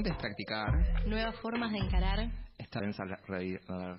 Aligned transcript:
practicar. 0.00 1.06
Nuevas 1.06 1.38
formas 1.40 1.70
de 1.70 1.78
encarar. 1.78 2.30
Esta 2.56 2.80
densa 2.80 3.04
realidad. 3.26 3.98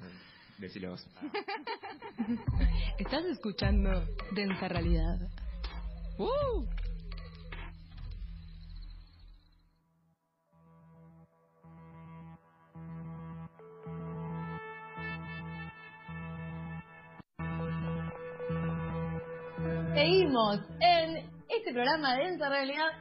Decilos. 0.57 1.05
Estás 2.97 3.25
escuchando 3.25 4.05
Densa 4.33 4.67
Realidad. 4.67 5.17
¡Uh! 6.17 6.65
Seguimos 19.93 20.59
en 20.79 21.29
este 21.49 21.71
programa 21.73 22.15
de 22.15 22.23
Densa 22.25 22.49
Realidad 22.49 22.91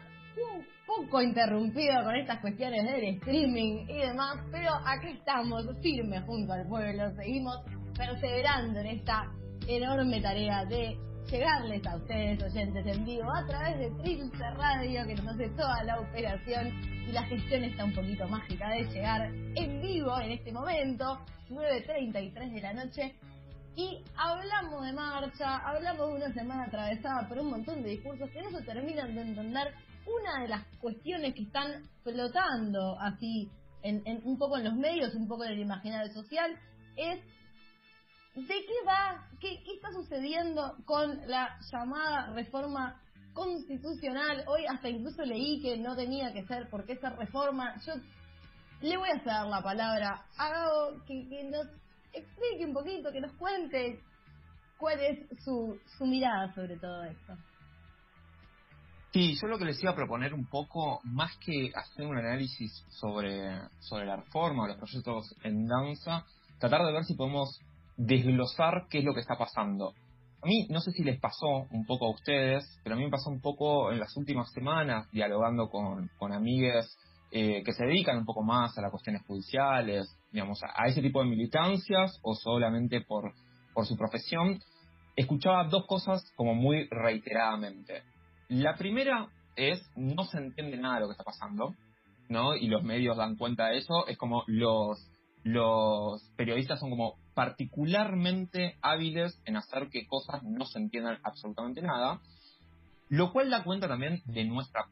poco 0.96 1.22
interrumpido 1.22 2.02
con 2.04 2.14
estas 2.16 2.40
cuestiones 2.40 2.84
del 2.84 3.04
streaming 3.16 3.86
y 3.88 3.98
demás, 3.98 4.36
pero 4.50 4.70
aquí 4.84 5.08
estamos 5.08 5.64
firmes 5.80 6.22
junto 6.24 6.52
al 6.52 6.66
pueblo, 6.66 7.14
seguimos 7.16 7.58
perseverando 7.96 8.80
en 8.80 8.86
esta 8.86 9.30
enorme 9.66 10.20
tarea 10.20 10.64
de 10.64 10.98
llegarles 11.30 11.86
a 11.86 11.96
ustedes 11.96 12.42
oyentes 12.42 12.86
en 12.86 13.04
vivo 13.04 13.30
a 13.32 13.46
través 13.46 13.78
de 13.78 13.90
Trilce 14.02 14.50
Radio 14.56 15.06
que 15.06 15.14
nos 15.14 15.28
hace 15.28 15.48
toda 15.50 15.82
la 15.84 16.00
operación 16.00 16.68
y 17.08 17.12
la 17.12 17.22
gestión 17.24 17.64
está 17.64 17.84
un 17.84 17.94
poquito 17.94 18.28
mágica 18.28 18.68
de 18.70 18.84
llegar 18.84 19.30
en 19.54 19.80
vivo 19.80 20.18
en 20.20 20.32
este 20.32 20.52
momento, 20.52 21.20
9.33 21.48 22.52
de 22.52 22.60
la 22.60 22.72
noche 22.74 23.14
y 23.76 24.04
hablamos 24.16 24.84
de 24.84 24.92
marcha, 24.92 25.56
hablamos 25.58 26.08
de 26.08 26.16
una 26.16 26.34
semana 26.34 26.64
atravesada 26.64 27.26
por 27.28 27.38
un 27.38 27.50
montón 27.50 27.82
de 27.82 27.90
discursos 27.90 28.28
que 28.30 28.42
no 28.42 28.50
se 28.50 28.62
terminan 28.64 29.14
de 29.14 29.22
entender. 29.22 29.74
Una 30.06 30.42
de 30.42 30.48
las 30.48 30.66
cuestiones 30.78 31.34
que 31.34 31.42
están 31.42 31.88
flotando 32.02 32.98
así, 33.00 33.50
en, 33.82 34.02
un 34.24 34.38
poco 34.38 34.58
en 34.58 34.64
los 34.64 34.74
medios, 34.74 35.14
un 35.14 35.28
poco 35.28 35.44
en 35.44 35.52
el 35.52 35.60
imaginario 35.60 36.12
social, 36.12 36.58
es 36.96 37.20
de 38.34 38.46
qué 38.46 38.86
va, 38.86 39.28
qué, 39.40 39.62
está 39.74 39.92
sucediendo 39.92 40.76
con 40.84 41.28
la 41.28 41.56
llamada 41.70 42.32
reforma 42.32 43.00
constitucional. 43.32 44.44
Hoy 44.46 44.66
hasta 44.66 44.88
incluso 44.88 45.22
leí 45.22 45.60
que 45.60 45.76
no 45.78 45.94
tenía 45.94 46.32
que 46.32 46.44
ser 46.46 46.68
porque 46.70 46.94
esa 46.94 47.10
reforma, 47.10 47.76
yo 47.86 47.94
le 48.80 48.96
voy 48.96 49.08
a 49.10 49.16
hacer 49.16 49.48
la 49.48 49.62
palabra 49.62 50.24
a 50.38 50.88
que, 51.06 51.28
que 51.28 51.44
nos 51.44 51.66
explique 52.12 52.64
un 52.64 52.72
poquito, 52.72 53.12
que 53.12 53.20
nos 53.20 53.32
cuente 53.36 54.00
cuál 54.78 54.98
es 55.00 55.44
su, 55.44 55.78
su 55.96 56.06
mirada 56.06 56.52
sobre 56.54 56.76
todo 56.76 57.04
esto. 57.04 57.36
Sí, 59.12 59.34
yo 59.40 59.46
lo 59.46 59.58
que 59.58 59.66
les 59.66 59.82
iba 59.82 59.92
a 59.92 59.94
proponer 59.94 60.32
un 60.32 60.46
poco, 60.46 61.00
más 61.04 61.36
que 61.36 61.70
hacer 61.74 62.06
un 62.06 62.16
análisis 62.16 62.72
sobre, 62.88 63.60
sobre 63.80 64.06
la 64.06 64.16
reforma 64.16 64.64
o 64.64 64.68
los 64.68 64.78
proyectos 64.78 65.34
en 65.44 65.66
danza, 65.66 66.24
tratar 66.58 66.82
de 66.86 66.92
ver 66.92 67.04
si 67.04 67.14
podemos 67.14 67.60
desglosar 67.98 68.86
qué 68.88 69.00
es 69.00 69.04
lo 69.04 69.12
que 69.12 69.20
está 69.20 69.36
pasando. 69.36 69.92
A 70.42 70.46
mí, 70.46 70.66
no 70.70 70.80
sé 70.80 70.92
si 70.92 71.04
les 71.04 71.20
pasó 71.20 71.66
un 71.70 71.84
poco 71.84 72.06
a 72.06 72.10
ustedes, 72.14 72.64
pero 72.82 72.94
a 72.94 72.98
mí 72.98 73.04
me 73.04 73.10
pasó 73.10 73.28
un 73.28 73.42
poco 73.42 73.92
en 73.92 74.00
las 74.00 74.16
últimas 74.16 74.50
semanas, 74.50 75.06
dialogando 75.12 75.68
con, 75.68 76.08
con 76.18 76.32
amigues 76.32 76.96
eh, 77.30 77.62
que 77.64 77.72
se 77.74 77.84
dedican 77.84 78.16
un 78.16 78.24
poco 78.24 78.42
más 78.42 78.76
a 78.78 78.80
las 78.80 78.90
cuestiones 78.90 79.22
judiciales, 79.26 80.06
digamos, 80.32 80.58
a, 80.62 80.86
ese 80.86 81.02
tipo 81.02 81.22
de 81.22 81.28
militancias 81.28 82.18
o 82.22 82.34
solamente 82.34 83.02
por, 83.02 83.34
por 83.74 83.86
su 83.86 83.94
profesión, 83.94 84.58
escuchaba 85.16 85.64
dos 85.64 85.86
cosas 85.86 86.24
como 86.34 86.54
muy 86.54 86.88
reiteradamente. 86.90 88.02
La 88.52 88.74
primera 88.76 89.28
es, 89.56 89.80
no 89.96 90.24
se 90.24 90.36
entiende 90.36 90.76
nada 90.76 90.96
de 90.96 91.00
lo 91.00 91.06
que 91.06 91.12
está 91.12 91.24
pasando, 91.24 91.74
¿no? 92.28 92.54
Y 92.54 92.68
los 92.68 92.82
medios 92.82 93.16
dan 93.16 93.36
cuenta 93.36 93.68
de 93.68 93.78
eso, 93.78 94.06
es 94.06 94.18
como 94.18 94.44
los, 94.46 95.10
los 95.42 96.22
periodistas 96.36 96.78
son 96.78 96.90
como 96.90 97.16
particularmente 97.32 98.76
hábiles 98.82 99.40
en 99.46 99.56
hacer 99.56 99.88
que 99.88 100.06
cosas 100.06 100.42
no 100.42 100.66
se 100.66 100.80
entiendan 100.80 101.18
absolutamente 101.22 101.80
nada, 101.80 102.20
lo 103.08 103.32
cual 103.32 103.48
da 103.48 103.64
cuenta 103.64 103.88
también 103.88 104.20
de 104.26 104.44
nuestra 104.44 104.84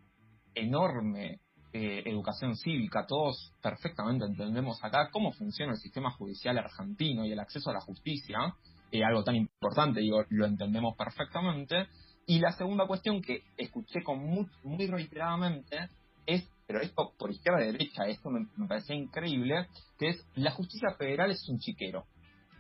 enorme 0.55 1.41
eh, 1.75 2.03
educación 2.07 2.57
cívica, 2.57 3.05
todos 3.07 3.53
perfectamente 3.61 4.25
entendemos 4.25 4.83
acá 4.83 5.11
cómo 5.13 5.33
funciona 5.33 5.73
el 5.73 5.79
sistema 5.79 6.11
judicial 6.13 6.57
argentino 6.57 7.27
y 7.27 7.33
el 7.33 7.41
acceso 7.41 7.69
a 7.69 7.75
la 7.75 7.83
justicia, 7.83 8.55
eh, 8.91 9.05
algo 9.05 9.23
tan 9.23 9.37
importante, 9.37 10.01
digo, 10.01 10.25
lo 10.31 10.47
entendemos 10.47 10.97
perfectamente. 10.97 11.89
Y 12.27 12.39
la 12.39 12.53
segunda 12.53 12.87
cuestión 12.87 13.23
que 13.23 13.43
escuché 13.57 14.03
con 14.03 14.19
muy, 14.19 14.47
muy 14.63 14.87
reiteradamente 14.87 15.89
es, 16.27 16.49
pero 16.67 16.81
esto 16.81 17.13
por 17.19 17.31
izquierda 17.31 17.63
y 17.63 17.73
derecha, 17.73 18.07
esto 18.07 18.31
me, 18.31 18.47
parece 18.69 18.95
increíble, 18.95 19.67
que 19.99 20.11
es 20.11 20.27
la 20.35 20.53
justicia 20.53 20.95
federal 20.97 21.31
es 21.31 21.49
un 21.49 21.59
chiquero. 21.59 22.05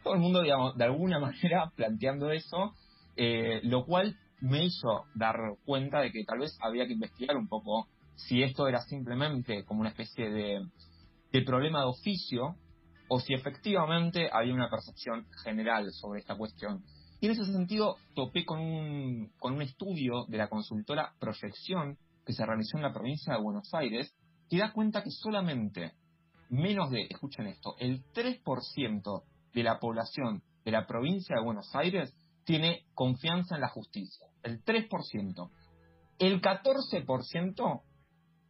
Todo 0.02 0.14
el 0.14 0.20
mundo, 0.20 0.42
digamos, 0.42 0.76
de 0.76 0.84
alguna 0.84 1.18
manera 1.20 1.70
planteando 1.76 2.30
eso, 2.30 2.74
eh, 3.16 3.60
lo 3.64 3.84
cual 3.84 4.16
me 4.40 4.64
hizo 4.64 5.04
dar 5.14 5.36
cuenta 5.64 6.00
de 6.00 6.10
que 6.10 6.24
tal 6.24 6.38
vez 6.38 6.56
había 6.62 6.86
que 6.86 6.94
investigar 6.94 7.36
un 7.36 7.48
poco 7.48 7.86
si 8.16 8.42
esto 8.42 8.68
era 8.68 8.80
simplemente 8.80 9.64
como 9.64 9.80
una 9.80 9.90
especie 9.90 10.30
de, 10.30 11.44
problema 11.44 11.80
de 11.80 11.86
oficio 11.86 12.56
o 13.08 13.20
si 13.20 13.34
efectivamente 13.34 14.28
había 14.32 14.54
una 14.54 14.70
percepción 14.70 15.26
general 15.44 15.90
sobre 15.92 16.20
esta 16.20 16.36
cuestión. 16.36 16.82
Y 17.20 17.26
en 17.26 17.32
ese 17.32 17.44
sentido 17.44 17.96
topé 18.14 18.44
con 18.44 18.60
un, 18.60 19.32
con 19.38 19.54
un 19.54 19.62
estudio 19.62 20.24
de 20.28 20.38
la 20.38 20.48
consultora 20.48 21.12
Proyección 21.18 21.98
que 22.24 22.32
se 22.32 22.46
realizó 22.46 22.76
en 22.76 22.82
la 22.82 22.92
provincia 22.92 23.34
de 23.34 23.42
Buenos 23.42 23.72
Aires, 23.74 24.14
que 24.48 24.58
da 24.58 24.72
cuenta 24.72 25.02
que 25.02 25.10
solamente 25.10 25.92
menos 26.48 26.90
de, 26.90 27.06
escuchen 27.08 27.46
esto, 27.46 27.76
el 27.78 28.04
3% 28.12 29.22
de 29.52 29.62
la 29.62 29.78
población 29.78 30.42
de 30.64 30.70
la 30.70 30.86
provincia 30.86 31.36
de 31.36 31.44
Buenos 31.44 31.74
Aires 31.74 32.14
tiene 32.44 32.84
confianza 32.94 33.54
en 33.54 33.60
la 33.60 33.68
justicia. 33.68 34.26
El 34.42 34.64
3%. 34.64 35.50
El 36.18 36.40
14% 36.40 37.82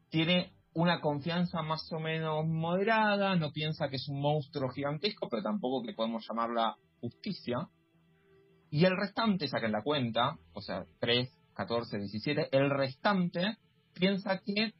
tiene 0.08 0.52
una 0.72 1.00
confianza 1.00 1.62
más 1.62 1.90
o 1.92 1.98
menos 1.98 2.46
moderada, 2.46 3.34
no 3.36 3.50
piensa 3.52 3.88
que 3.88 3.96
es 3.96 4.08
un 4.08 4.20
monstruo 4.20 4.70
gigantesco, 4.70 5.28
pero 5.28 5.42
tampoco 5.42 5.82
que 5.82 5.92
podemos 5.92 6.24
llamarla 6.28 6.76
justicia. 7.00 7.68
Y 8.70 8.84
el 8.84 8.96
restante, 8.96 9.48
saquen 9.48 9.72
la 9.72 9.82
cuenta, 9.82 10.36
o 10.54 10.60
sea, 10.60 10.84
3, 11.00 11.28
14, 11.54 11.98
17, 11.98 12.48
el 12.56 12.70
restante 12.70 13.56
piensa 13.94 14.38
que, 14.38 14.72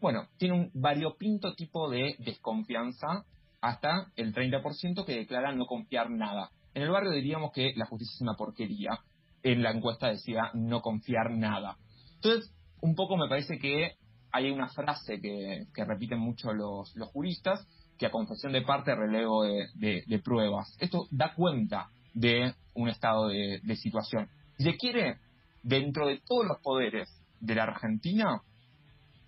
bueno, 0.00 0.28
tiene 0.38 0.54
un 0.54 0.70
variopinto 0.74 1.54
tipo 1.54 1.90
de 1.90 2.14
desconfianza 2.20 3.24
hasta 3.60 4.12
el 4.16 4.32
30% 4.32 5.04
que 5.04 5.16
declara 5.16 5.52
no 5.52 5.66
confiar 5.66 6.10
nada. 6.10 6.50
En 6.74 6.82
el 6.82 6.90
barrio 6.90 7.10
diríamos 7.10 7.52
que 7.52 7.72
la 7.74 7.86
justicia 7.86 8.14
es 8.14 8.20
una 8.20 8.34
porquería. 8.34 9.00
En 9.42 9.62
la 9.62 9.72
encuesta 9.72 10.08
decía 10.08 10.50
no 10.54 10.80
confiar 10.80 11.32
nada. 11.32 11.76
Entonces, 12.14 12.54
un 12.80 12.94
poco 12.94 13.16
me 13.16 13.28
parece 13.28 13.58
que 13.58 13.96
hay 14.30 14.50
una 14.50 14.68
frase 14.68 15.20
que, 15.20 15.66
repiten 15.84 16.18
mucho 16.18 16.52
los, 16.52 16.92
juristas, 17.12 17.66
que 17.98 18.06
a 18.06 18.10
confesión 18.10 18.52
de 18.52 18.62
parte 18.62 18.94
relevo 18.94 19.42
de, 19.42 20.20
pruebas. 20.24 20.76
Esto 20.78 21.06
da 21.10 21.34
cuenta 21.34 21.90
de 22.18 22.52
un 22.74 22.88
estado 22.88 23.28
de, 23.28 23.76
situación. 23.76 24.28
Si 24.56 24.64
se 24.64 24.76
quiere, 24.76 25.18
dentro 25.62 26.08
de 26.08 26.20
todos 26.26 26.46
los 26.46 26.58
poderes 26.62 27.08
de 27.40 27.54
la 27.54 27.64
Argentina, 27.64 28.42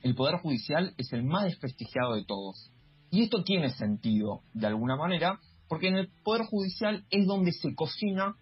el 0.02 0.14
Poder 0.14 0.40
Judicial 0.40 0.94
es 0.96 1.12
el 1.12 1.22
más 1.22 1.44
desprestigiado 1.44 2.14
de 2.16 2.24
todos. 2.24 2.72
Y 3.10 3.22
esto 3.24 3.44
tiene 3.44 3.70
sentido, 3.70 4.42
de 4.54 4.66
alguna 4.66 4.96
manera, 4.96 5.38
porque 5.68 5.88
en 5.88 5.96
el 5.96 6.10
Poder 6.24 6.46
Judicial 6.46 7.04
es 7.10 7.26
donde 7.26 7.52
se 7.52 7.74
cocina 7.74 8.34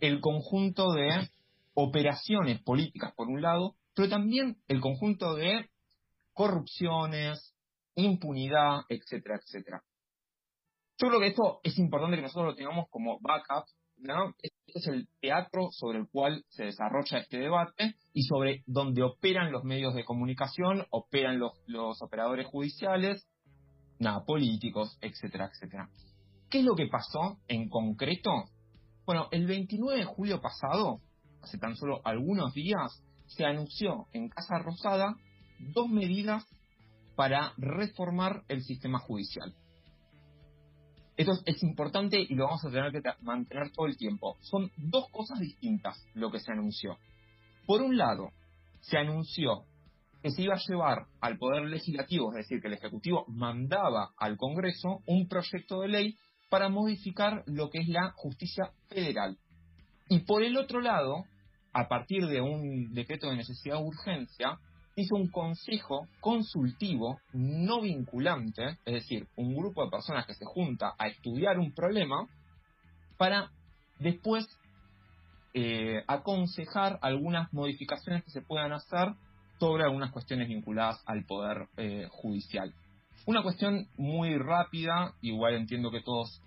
el 0.00 0.20
conjunto 0.20 0.92
de 0.92 1.28
operaciones 1.74 2.62
políticas, 2.62 3.12
por 3.16 3.28
un 3.28 3.42
lado, 3.42 3.74
pero 3.94 4.08
también 4.08 4.56
el 4.68 4.80
conjunto 4.80 5.34
de 5.34 5.68
corrupciones, 6.32 7.54
impunidad, 7.96 8.82
etcétera, 8.88 9.40
etcétera. 9.42 9.82
Yo 10.98 11.08
creo 11.08 11.20
que 11.20 11.28
esto 11.28 11.60
es 11.64 11.78
importante 11.78 12.16
que 12.16 12.22
nosotros 12.22 12.52
lo 12.52 12.54
tengamos 12.54 12.86
como 12.90 13.18
backup, 13.20 13.66
¿no? 13.98 14.34
Este 14.42 14.72
es 14.74 14.86
el 14.86 15.08
teatro 15.20 15.68
sobre 15.70 15.98
el 15.98 16.08
cual 16.08 16.44
se 16.48 16.64
desarrolla 16.64 17.18
este 17.18 17.38
debate 17.38 17.94
y 18.12 18.22
sobre 18.22 18.62
donde 18.66 19.02
operan 19.02 19.52
los 19.52 19.64
medios 19.64 19.94
de 19.94 20.04
comunicación, 20.04 20.84
operan 20.90 21.38
los, 21.38 22.02
operadores 22.02 22.46
judiciales, 22.46 23.26
nada, 23.98 24.24
políticos, 24.24 24.98
etcétera, 25.00 25.50
etcétera. 25.52 25.88
¿Qué 26.50 26.60
es 26.60 26.64
lo 26.64 26.74
que 26.74 26.86
pasó 26.86 27.38
en 27.48 27.68
concreto? 27.68 28.30
Bueno, 29.04 29.28
el 29.30 29.46
29 29.46 30.00
de 30.00 30.04
julio 30.04 30.40
pasado, 30.40 31.00
hace 31.42 31.58
tan 31.58 31.76
solo 31.76 32.00
algunos 32.04 32.52
días, 32.54 33.02
se 33.26 33.44
anunció 33.44 34.06
en 34.12 34.28
Casa 34.28 34.58
Rosada 34.58 35.14
dos 35.74 35.88
medidas 35.88 36.44
para 37.16 37.54
reformar 37.56 38.42
el 38.48 38.62
sistema 38.62 38.98
judicial. 38.98 39.54
Esto 41.16 41.32
es 41.46 41.62
importante 41.62 42.20
y 42.20 42.34
lo 42.34 42.44
vamos 42.44 42.64
a 42.64 42.70
tener 42.70 42.92
que 42.92 43.00
mantener 43.22 43.70
todo 43.72 43.86
el 43.86 43.96
tiempo. 43.96 44.36
Son 44.40 44.70
dos 44.76 45.08
cosas 45.10 45.38
distintas 45.40 45.96
lo 46.14 46.30
que 46.30 46.40
se 46.40 46.52
anunció. 46.52 46.98
Por 47.66 47.80
un 47.80 47.96
lado, 47.96 48.32
se 48.80 48.98
anunció 48.98 49.64
que 50.22 50.30
se 50.30 50.42
iba 50.42 50.54
a 50.54 50.60
llevar 50.68 51.06
al 51.20 51.38
Poder 51.38 51.64
Legislativo, 51.64 52.30
es 52.30 52.44
decir, 52.44 52.60
que 52.60 52.68
el 52.68 52.74
Ejecutivo 52.74 53.24
mandaba 53.28 54.10
al 54.18 54.36
Congreso 54.36 55.00
un 55.06 55.26
proyecto 55.26 55.80
de 55.80 55.88
ley 55.88 56.18
para 56.50 56.68
modificar 56.68 57.42
lo 57.46 57.70
que 57.70 57.78
es 57.78 57.88
la 57.88 58.12
justicia 58.16 58.72
federal. 58.88 59.38
Y 60.08 60.20
por 60.20 60.42
el 60.42 60.56
otro 60.56 60.80
lado, 60.80 61.24
a 61.72 61.88
partir 61.88 62.26
de 62.26 62.40
un 62.40 62.92
decreto 62.92 63.30
de 63.30 63.36
necesidad 63.36 63.76
de 63.76 63.84
urgencia, 63.84 64.58
hizo 64.96 65.14
un 65.14 65.28
consejo 65.28 66.08
consultivo 66.20 67.20
no 67.34 67.82
vinculante, 67.82 68.78
es 68.86 68.94
decir, 68.94 69.28
un 69.36 69.54
grupo 69.54 69.84
de 69.84 69.90
personas 69.90 70.26
que 70.26 70.34
se 70.34 70.46
junta 70.46 70.94
a 70.98 71.08
estudiar 71.08 71.58
un 71.58 71.72
problema 71.72 72.26
para 73.18 73.50
después 73.98 74.46
eh, 75.52 76.02
aconsejar 76.06 76.98
algunas 77.02 77.52
modificaciones 77.52 78.24
que 78.24 78.30
se 78.30 78.40
puedan 78.40 78.72
hacer 78.72 79.14
sobre 79.60 79.84
algunas 79.84 80.12
cuestiones 80.12 80.48
vinculadas 80.48 81.02
al 81.06 81.24
poder 81.24 81.68
eh, 81.76 82.08
judicial. 82.10 82.74
Una 83.26 83.42
cuestión 83.42 83.88
muy 83.98 84.38
rápida, 84.38 85.14
igual 85.20 85.54
entiendo 85.54 85.90
que 85.90 86.00
todos 86.00 86.42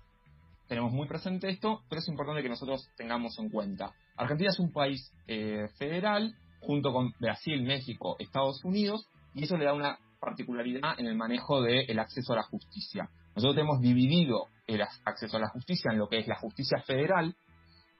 tenemos 0.68 0.92
muy 0.92 1.07
presente 1.07 1.50
esto, 1.50 1.84
pero 1.88 2.00
es 2.00 2.07
importante 2.07 2.42
que 2.42 2.50
nosotros 2.50 2.90
tengamos 2.98 3.38
en 3.40 3.50
cuenta. 3.50 3.94
Argentina 4.16 4.50
es 4.51 4.60
un 4.60 4.72
país 4.72 5.12
eh, 5.28 5.68
federal, 5.78 6.36
junto 6.62 6.92
con 6.92 7.14
Brasil, 7.20 7.62
México, 7.64 8.16
Estados 8.20 8.64
Unidos, 8.64 9.08
y 9.34 9.44
eso 9.44 9.58
le 9.58 9.66
da 9.66 9.74
una 9.74 9.98
particularidad 10.20 11.00
en 11.00 11.06
el 11.08 11.16
manejo 11.16 11.62
del 11.62 12.00
acceso 12.00 12.34
a 12.34 12.38
la 12.38 12.44
justicia. 12.44 13.10
Nosotros 13.36 13.58
hemos 13.58 13.80
dividido 13.80 14.48
el 14.68 14.82
acceso 15.06 15.38
a 15.38 15.40
la 15.40 15.50
justicia 15.50 15.92
en 15.92 16.00
lo 16.00 16.10
que 16.10 16.20
es 16.20 16.28
la 16.28 16.36
justicia 16.36 16.82
federal, 16.82 17.36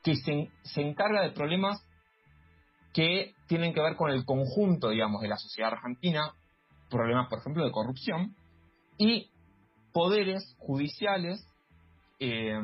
que 0.04 0.16
se, 0.16 0.50
se 0.64 0.82
encarga 0.82 1.22
de 1.22 1.32
problemas 1.32 1.82
que 2.94 3.34
tienen 3.48 3.74
que 3.74 3.82
ver 3.82 3.96
con 3.96 4.12
el 4.12 4.26
conjunto, 4.26 4.90
digamos, 4.90 5.22
de 5.22 5.28
la 5.28 5.38
sociedad 5.38 5.72
argentina, 5.74 6.34
problemas, 6.90 7.30
por 7.30 7.40
ejemplo, 7.40 7.64
de 7.64 7.72
corrupción, 7.72 8.36
y 8.98 9.30
poderes 9.94 10.56
judiciales 10.58 11.46
eh, 12.20 12.60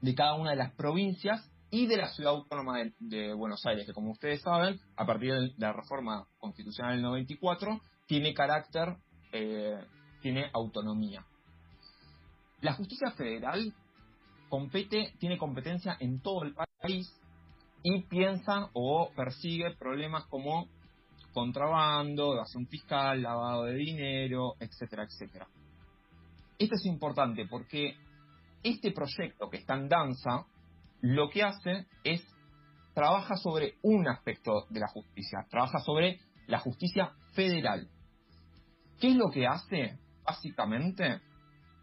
de 0.00 0.14
cada 0.14 0.34
una 0.34 0.50
de 0.50 0.56
las 0.56 0.72
provincias 0.74 1.51
y 1.74 1.86
de 1.86 1.96
la 1.96 2.10
ciudad 2.10 2.34
autónoma 2.34 2.80
de, 2.98 3.32
Buenos 3.32 3.64
Aires, 3.64 3.86
que 3.86 3.94
como 3.94 4.10
ustedes 4.10 4.42
saben, 4.42 4.78
a 4.94 5.06
partir 5.06 5.32
de 5.32 5.54
la 5.56 5.72
reforma 5.72 6.26
constitucional 6.36 6.96
del 6.96 7.02
94, 7.02 7.80
tiene 8.06 8.34
carácter, 8.34 8.94
eh, 9.32 9.82
tiene 10.20 10.50
autonomía. 10.52 11.24
La 12.60 12.74
justicia 12.74 13.10
federal 13.12 13.74
compete, 14.50 15.14
tiene 15.18 15.38
competencia 15.38 15.96
en 15.98 16.20
todo 16.20 16.42
el 16.44 16.54
país 16.54 17.10
y 17.82 18.02
piensa 18.02 18.68
o 18.74 19.10
persigue 19.16 19.74
problemas 19.74 20.26
como 20.26 20.68
contrabando, 21.32 22.34
evasión 22.34 22.66
fiscal, 22.66 23.22
lavado 23.22 23.64
de 23.64 23.76
dinero, 23.76 24.56
etcétera, 24.60 25.04
etcétera. 25.04 25.48
Esto 26.58 26.74
es 26.74 26.84
importante 26.84 27.46
porque 27.46 27.96
este 28.62 28.92
proyecto 28.92 29.48
que 29.48 29.56
está 29.56 29.74
en 29.74 29.88
danza 29.88 30.46
lo 31.02 31.28
que 31.28 31.42
hace 31.42 31.86
es 32.04 32.22
trabaja 32.94 33.36
sobre 33.36 33.74
un 33.82 34.08
aspecto 34.08 34.66
de 34.70 34.80
la 34.80 34.88
justicia, 34.88 35.46
trabaja 35.50 35.78
sobre 35.80 36.20
la 36.46 36.58
justicia 36.58 37.12
federal. 37.34 37.88
¿Qué 39.00 39.08
es 39.08 39.16
lo 39.16 39.30
que 39.30 39.46
hace, 39.46 39.98
básicamente? 40.24 41.20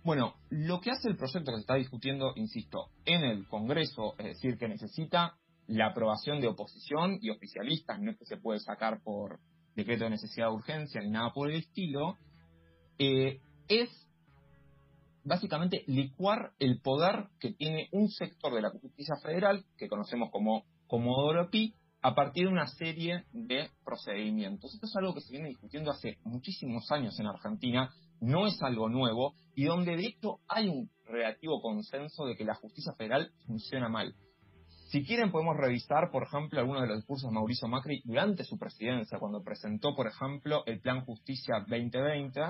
Bueno, 0.03 0.35
lo 0.49 0.79
que 0.79 0.91
hace 0.91 1.09
el 1.09 1.17
proyecto 1.17 1.51
que 1.51 1.57
se 1.57 1.61
está 1.61 1.75
discutiendo, 1.75 2.33
insisto, 2.35 2.91
en 3.05 3.23
el 3.23 3.47
Congreso, 3.47 4.15
es 4.17 4.25
decir, 4.25 4.57
que 4.57 4.67
necesita 4.67 5.35
la 5.67 5.87
aprobación 5.87 6.39
de 6.39 6.47
oposición 6.47 7.19
y 7.21 7.29
oficialistas, 7.29 7.99
no 7.99 8.11
es 8.11 8.17
que 8.17 8.25
se 8.25 8.37
puede 8.37 8.59
sacar 8.59 9.01
por 9.03 9.39
decreto 9.75 10.05
de 10.05 10.11
necesidad 10.11 10.47
de 10.47 10.53
urgencia 10.53 11.01
ni 11.01 11.09
nada 11.09 11.31
por 11.33 11.49
el 11.49 11.57
estilo, 11.57 12.15
eh, 12.97 13.41
es 13.67 13.89
básicamente 15.29 15.83
licuar 15.85 16.53
el 16.57 16.81
poder 16.81 17.27
que 17.39 17.53
tiene 17.53 17.87
un 17.91 18.09
sector 18.09 18.53
de 18.53 18.63
la 18.63 18.71
justicia 18.71 19.15
federal, 19.21 19.63
que 19.77 19.87
conocemos 19.87 20.31
como 20.31 20.63
Comodoro 20.87 21.51
Pi, 21.51 21.75
a 22.01 22.15
partir 22.15 22.45
de 22.45 22.51
una 22.51 22.65
serie 22.65 23.25
de 23.31 23.69
procedimientos. 23.85 24.73
Esto 24.73 24.87
es 24.87 24.95
algo 24.95 25.13
que 25.13 25.21
se 25.21 25.33
viene 25.33 25.49
discutiendo 25.49 25.91
hace 25.91 26.17
muchísimos 26.23 26.91
años 26.91 27.19
en 27.19 27.27
Argentina, 27.27 27.91
no 28.21 28.47
es 28.47 28.59
algo 28.63 28.89
nuevo, 28.89 29.35
y 29.53 29.65
donde 29.65 29.95
de 29.97 30.07
hecho 30.07 30.39
hay 30.47 30.67
un 30.67 30.89
relativo 31.05 31.61
consenso 31.61 32.25
de 32.25 32.35
que 32.35 32.43
la 32.43 32.55
justicia 32.55 32.93
federal 32.93 33.31
funciona 33.45 33.87
mal. 33.87 34.15
Si 34.89 35.03
quieren 35.05 35.31
podemos 35.31 35.57
revisar, 35.57 36.09
por 36.11 36.23
ejemplo, 36.23 36.59
algunos 36.59 36.81
de 36.81 36.87
los 36.87 36.97
discursos 36.97 37.29
de 37.29 37.35
Mauricio 37.35 37.67
Macri 37.67 38.01
durante 38.03 38.43
su 38.45 38.57
presidencia, 38.57 39.19
cuando 39.19 39.43
presentó, 39.43 39.93
por 39.95 40.07
ejemplo, 40.07 40.63
el 40.65 40.79
Plan 40.79 41.05
Justicia 41.05 41.59
2020, 41.67 42.41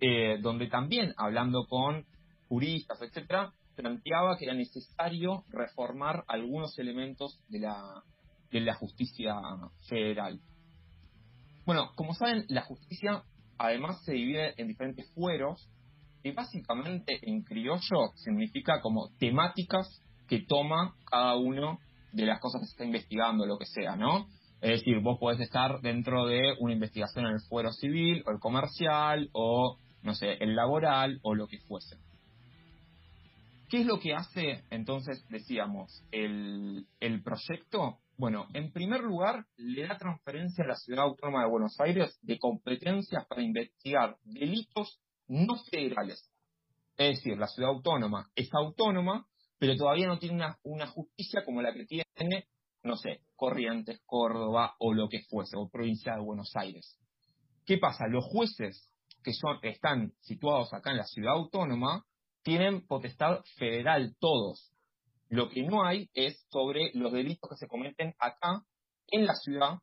eh, 0.00 0.38
donde 0.40 0.68
también, 0.68 1.12
hablando 1.16 1.66
con 1.68 2.06
juristas, 2.50 3.00
etcétera, 3.00 3.52
planteaba 3.76 4.36
que 4.36 4.44
era 4.44 4.54
necesario 4.54 5.44
reformar 5.48 6.24
algunos 6.26 6.76
elementos 6.80 7.40
de 7.48 7.60
la, 7.60 8.02
de 8.50 8.60
la 8.60 8.74
justicia 8.74 9.36
federal. 9.88 10.40
Bueno, 11.64 11.92
como 11.94 12.12
saben, 12.12 12.44
la 12.48 12.62
justicia 12.62 13.22
además 13.56 14.02
se 14.04 14.14
divide 14.14 14.60
en 14.60 14.66
diferentes 14.66 15.08
fueros, 15.14 15.70
y 16.22 16.32
básicamente 16.32 17.18
en 17.22 17.42
criollo 17.42 18.12
significa 18.16 18.80
como 18.80 19.08
temáticas 19.18 20.02
que 20.28 20.42
toma 20.42 20.94
cada 21.10 21.36
uno 21.36 21.78
de 22.12 22.26
las 22.26 22.40
cosas 22.40 22.60
que 22.60 22.66
se 22.66 22.72
está 22.72 22.84
investigando, 22.84 23.46
lo 23.46 23.58
que 23.58 23.66
sea, 23.66 23.96
¿no? 23.96 24.26
Es 24.60 24.80
decir, 24.80 25.00
vos 25.00 25.18
podés 25.18 25.40
estar 25.40 25.80
dentro 25.80 26.26
de 26.26 26.54
una 26.58 26.74
investigación 26.74 27.26
en 27.26 27.34
el 27.34 27.40
fuero 27.48 27.72
civil, 27.72 28.22
o 28.26 28.32
el 28.32 28.40
comercial, 28.40 29.30
o, 29.32 29.78
no 30.02 30.14
sé, 30.14 30.32
el 30.40 30.54
laboral, 30.54 31.20
o 31.22 31.34
lo 31.34 31.46
que 31.46 31.60
fuese. 31.60 31.96
¿Qué 33.70 33.82
es 33.82 33.86
lo 33.86 34.00
que 34.00 34.12
hace, 34.12 34.64
entonces, 34.70 35.24
decíamos, 35.28 36.04
el, 36.10 36.88
proyecto? 37.22 38.00
Bueno, 38.18 38.48
en 38.52 38.72
primer 38.72 39.00
lugar, 39.00 39.46
le 39.56 39.86
da 39.86 39.96
transferencia 39.96 40.64
a 40.64 40.66
la 40.66 40.74
Ciudad 40.74 41.04
Autónoma 41.04 41.44
de 41.44 41.50
Buenos 41.50 41.78
Aires 41.78 42.18
de 42.22 42.36
competencias 42.40 43.24
para 43.28 43.42
investigar 43.42 44.16
delitos 44.24 45.00
no 45.28 45.54
federales. 45.70 46.28
Es 46.96 47.18
decir, 47.18 47.38
la 47.38 47.46
Ciudad 47.46 47.70
Autónoma 47.70 48.28
es 48.34 48.48
autónoma, 48.52 49.24
pero 49.56 49.76
todavía 49.76 50.08
no 50.08 50.18
tiene 50.18 50.34
una, 50.34 50.58
una 50.64 50.88
justicia 50.88 51.44
como 51.44 51.62
la 51.62 51.72
que 51.72 51.86
tiene, 51.86 52.48
no 52.82 52.96
sé, 52.96 53.20
Corrientes, 53.36 54.00
Córdoba 54.04 54.74
o 54.80 54.92
lo 54.92 55.08
que 55.08 55.22
fuese, 55.30 55.56
o 55.56 55.68
provincia 55.68 56.14
de 56.14 56.22
Buenos 56.22 56.50
Aires. 56.56 56.98
¿Qué 57.64 57.78
pasa? 57.78 58.08
Los 58.08 58.24
jueces 58.24 58.90
que 59.22 59.32
son, 59.32 59.60
están 59.62 60.12
situados 60.22 60.74
acá 60.74 60.90
en 60.90 60.96
la 60.96 61.04
Ciudad 61.04 61.34
Autónoma 61.34 62.04
tienen 62.42 62.86
potestad 62.86 63.40
federal 63.56 64.14
todos. 64.18 64.72
Lo 65.28 65.48
que 65.48 65.62
no 65.62 65.84
hay 65.84 66.08
es 66.14 66.44
sobre 66.50 66.90
los 66.94 67.12
delitos 67.12 67.48
que 67.48 67.56
se 67.56 67.68
cometen 67.68 68.14
acá 68.18 68.64
en 69.08 69.26
la 69.26 69.34
ciudad, 69.34 69.78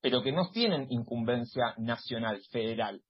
pero 0.00 0.22
que 0.22 0.32
no 0.32 0.50
tienen 0.50 0.86
incumbencia 0.90 1.74
nacional, 1.78 2.42
federal. 2.50 3.02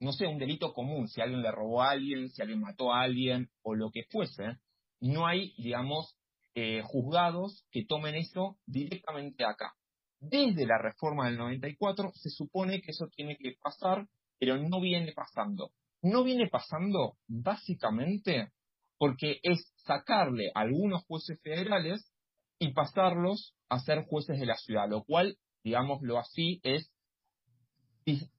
No 0.00 0.12
sé, 0.12 0.26
un 0.26 0.38
delito 0.38 0.72
común, 0.72 1.08
si 1.08 1.20
alguien 1.20 1.42
le 1.42 1.50
robó 1.50 1.82
a 1.82 1.90
alguien, 1.90 2.28
si 2.30 2.40
alguien 2.40 2.60
mató 2.60 2.92
a 2.92 3.02
alguien 3.02 3.50
o 3.62 3.74
lo 3.74 3.90
que 3.90 4.04
fuese, 4.10 4.58
no 5.00 5.26
hay, 5.26 5.52
digamos, 5.58 6.16
eh, 6.54 6.82
juzgados 6.84 7.64
que 7.70 7.84
tomen 7.84 8.14
eso 8.14 8.56
directamente 8.66 9.44
acá. 9.44 9.74
Desde 10.20 10.66
la 10.66 10.78
reforma 10.78 11.26
del 11.26 11.38
94 11.38 12.12
se 12.14 12.30
supone 12.30 12.80
que 12.80 12.92
eso 12.92 13.08
tiene 13.14 13.36
que 13.36 13.54
pasar, 13.60 14.06
pero 14.38 14.56
no 14.56 14.80
viene 14.80 15.12
pasando 15.12 15.72
no 16.08 16.24
viene 16.24 16.48
pasando 16.48 17.16
básicamente 17.26 18.52
porque 18.98 19.38
es 19.42 19.72
sacarle 19.84 20.50
algunos 20.54 21.04
jueces 21.04 21.40
federales 21.42 22.12
y 22.58 22.72
pasarlos 22.72 23.54
a 23.68 23.78
ser 23.78 24.04
jueces 24.06 24.38
de 24.40 24.46
la 24.46 24.56
ciudad, 24.56 24.88
lo 24.88 25.04
cual, 25.04 25.36
digámoslo 25.62 26.18
así, 26.18 26.60
es 26.62 26.90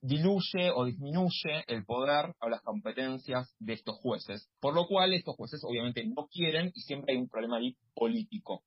diluye 0.01 0.71
o 0.73 0.85
disminuye 0.85 1.63
el 1.67 1.85
poder 1.85 2.33
o 2.41 2.49
las 2.49 2.61
competencias 2.61 3.55
de 3.59 3.73
estos 3.73 3.97
jueces, 3.97 4.49
por 4.59 4.73
lo 4.73 4.88
cual 4.88 5.13
estos 5.13 5.35
jueces 5.35 5.61
obviamente 5.63 6.03
no 6.07 6.27
quieren 6.27 6.71
y 6.73 6.81
siempre 6.81 7.13
hay 7.13 7.19
un 7.19 7.29
problema 7.29 7.57
ahí 7.57 7.77
político. 7.93 8.63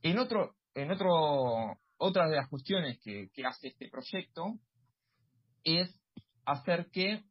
En 0.00 0.18
otro, 0.18 0.56
en 0.74 0.90
otro, 0.90 1.78
otra 1.98 2.28
de 2.30 2.36
las 2.36 2.48
cuestiones 2.48 2.98
que 3.02 3.28
hace 3.44 3.68
este 3.68 3.90
proyecto 3.90 4.54
es 5.64 5.94
hacer 6.46 6.88
que 6.90 7.22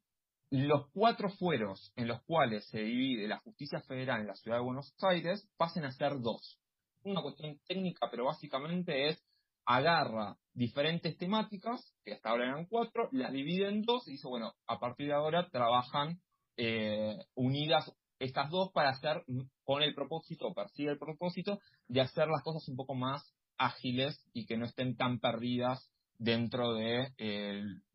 los 0.51 0.89
cuatro 0.91 1.29
fueros 1.29 1.93
en 1.95 2.09
los 2.09 2.21
cuales 2.23 2.67
se 2.67 2.79
divide 2.79 3.27
la 3.27 3.39
justicia 3.39 3.79
federal 3.81 4.21
en 4.21 4.27
la 4.27 4.35
ciudad 4.35 4.57
de 4.57 4.63
Buenos 4.63 4.93
Aires 5.01 5.49
pasen 5.57 5.85
a 5.85 5.91
ser 5.93 6.19
dos. 6.19 6.59
Una 7.03 7.21
cuestión 7.21 7.57
técnica, 7.65 8.09
pero 8.11 8.25
básicamente 8.25 9.07
es 9.07 9.23
agarra 9.65 10.37
diferentes 10.53 11.17
temáticas, 11.17 11.95
que 12.03 12.13
hasta 12.13 12.29
ahora 12.29 12.49
eran 12.49 12.65
cuatro, 12.65 13.07
las 13.13 13.31
divide 13.31 13.69
en 13.69 13.83
dos 13.83 14.05
y 14.07 14.11
dice, 14.11 14.27
bueno, 14.27 14.53
a 14.67 14.77
partir 14.79 15.07
de 15.07 15.13
ahora 15.13 15.47
trabajan 15.49 16.19
eh, 16.57 17.17
unidas 17.33 17.89
estas 18.19 18.49
dos 18.49 18.71
para 18.73 18.89
hacer 18.89 19.23
con 19.63 19.81
el 19.81 19.95
propósito, 19.95 20.53
persigue 20.53 20.91
el 20.91 20.99
propósito 20.99 21.59
de 21.87 22.01
hacer 22.01 22.27
las 22.27 22.43
cosas 22.43 22.67
un 22.67 22.75
poco 22.75 22.93
más 22.93 23.33
ágiles 23.57 24.21
y 24.33 24.45
que 24.45 24.57
no 24.57 24.65
estén 24.65 24.97
tan 24.97 25.19
perdidas 25.19 25.89
dentro 26.17 26.73
de 26.73 27.07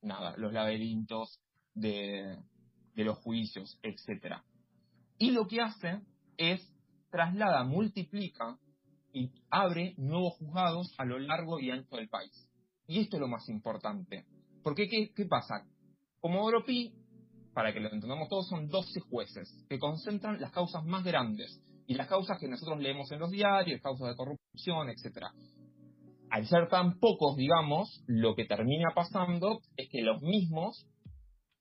nada, 0.00 0.34
los 0.38 0.52
laberintos 0.52 1.40
de, 1.76 2.36
de 2.94 3.04
los 3.04 3.18
juicios, 3.18 3.78
etcétera. 3.82 4.42
Y 5.18 5.30
lo 5.30 5.46
que 5.46 5.60
hace 5.60 6.00
es 6.36 6.60
traslada, 7.10 7.64
multiplica 7.64 8.58
y 9.12 9.30
abre 9.50 9.94
nuevos 9.96 10.34
juzgados 10.38 10.92
a 10.98 11.04
lo 11.04 11.18
largo 11.18 11.60
y 11.60 11.70
ancho 11.70 11.96
del 11.96 12.08
país. 12.08 12.50
Y 12.86 13.00
esto 13.00 13.16
es 13.16 13.20
lo 13.20 13.28
más 13.28 13.48
importante. 13.48 14.26
Porque, 14.62 14.88
¿qué, 14.88 15.12
qué 15.14 15.26
pasa? 15.26 15.64
Como 16.20 16.40
Europi, 16.40 16.92
para 17.54 17.72
que 17.72 17.80
lo 17.80 17.90
entendamos 17.90 18.28
todos, 18.28 18.48
son 18.48 18.68
12 18.68 19.00
jueces 19.00 19.64
que 19.68 19.78
concentran 19.78 20.40
las 20.40 20.52
causas 20.52 20.84
más 20.84 21.04
grandes 21.04 21.60
y 21.86 21.94
las 21.94 22.08
causas 22.08 22.38
que 22.38 22.48
nosotros 22.48 22.80
leemos 22.80 23.10
en 23.12 23.20
los 23.20 23.30
diarios, 23.30 23.80
causas 23.80 24.08
de 24.08 24.16
corrupción, 24.16 24.90
etcétera. 24.90 25.30
Al 26.30 26.46
ser 26.46 26.68
tan 26.68 26.98
pocos, 26.98 27.36
digamos, 27.36 28.02
lo 28.06 28.34
que 28.34 28.44
termina 28.44 28.90
pasando 28.94 29.60
es 29.76 29.88
que 29.90 30.02
los 30.02 30.20
mismos 30.20 30.86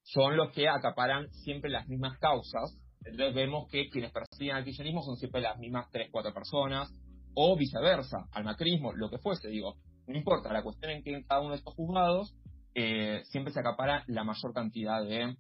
son 0.05 0.38
los 0.38 0.51
que 0.51 0.69
acaparan 0.69 1.29
siempre 1.31 1.69
las 1.69 1.88
mismas 1.88 2.17
causas. 2.19 2.77
Entonces 3.03 3.33
vemos 3.35 3.67
que 3.69 3.89
quienes 3.89 4.12
persiguen 4.12 4.55
al 4.55 4.63
kirchnerismo 4.63 5.01
son 5.01 5.17
siempre 5.17 5.41
las 5.41 5.57
mismas 5.57 5.89
3, 5.91 6.09
4 6.12 6.33
personas, 6.33 6.91
o 7.33 7.57
viceversa, 7.57 8.27
al 8.31 8.43
macrismo, 8.43 8.93
lo 8.93 9.09
que 9.09 9.17
fuese, 9.17 9.50
digo. 9.50 9.75
No 10.07 10.15
importa, 10.15 10.53
la 10.53 10.63
cuestión 10.63 10.91
es 10.91 11.03
que 11.03 11.13
en 11.13 11.24
cada 11.24 11.41
uno 11.41 11.51
de 11.51 11.57
estos 11.57 11.74
juzgados 11.74 12.35
eh, 12.75 13.21
siempre 13.25 13.51
se 13.51 13.59
acapara 13.59 14.03
la 14.07 14.24
mayor 14.24 14.53
cantidad 14.53 15.03
de, 15.03 15.35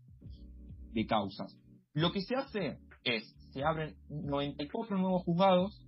de 0.91 1.05
causas. 1.05 1.55
Lo 1.93 2.11
que 2.11 2.21
se 2.21 2.35
hace 2.35 2.79
es, 3.03 3.35
se 3.51 3.63
abren 3.63 3.95
94 4.09 4.97
nuevos 4.97 5.23
juzgados 5.23 5.79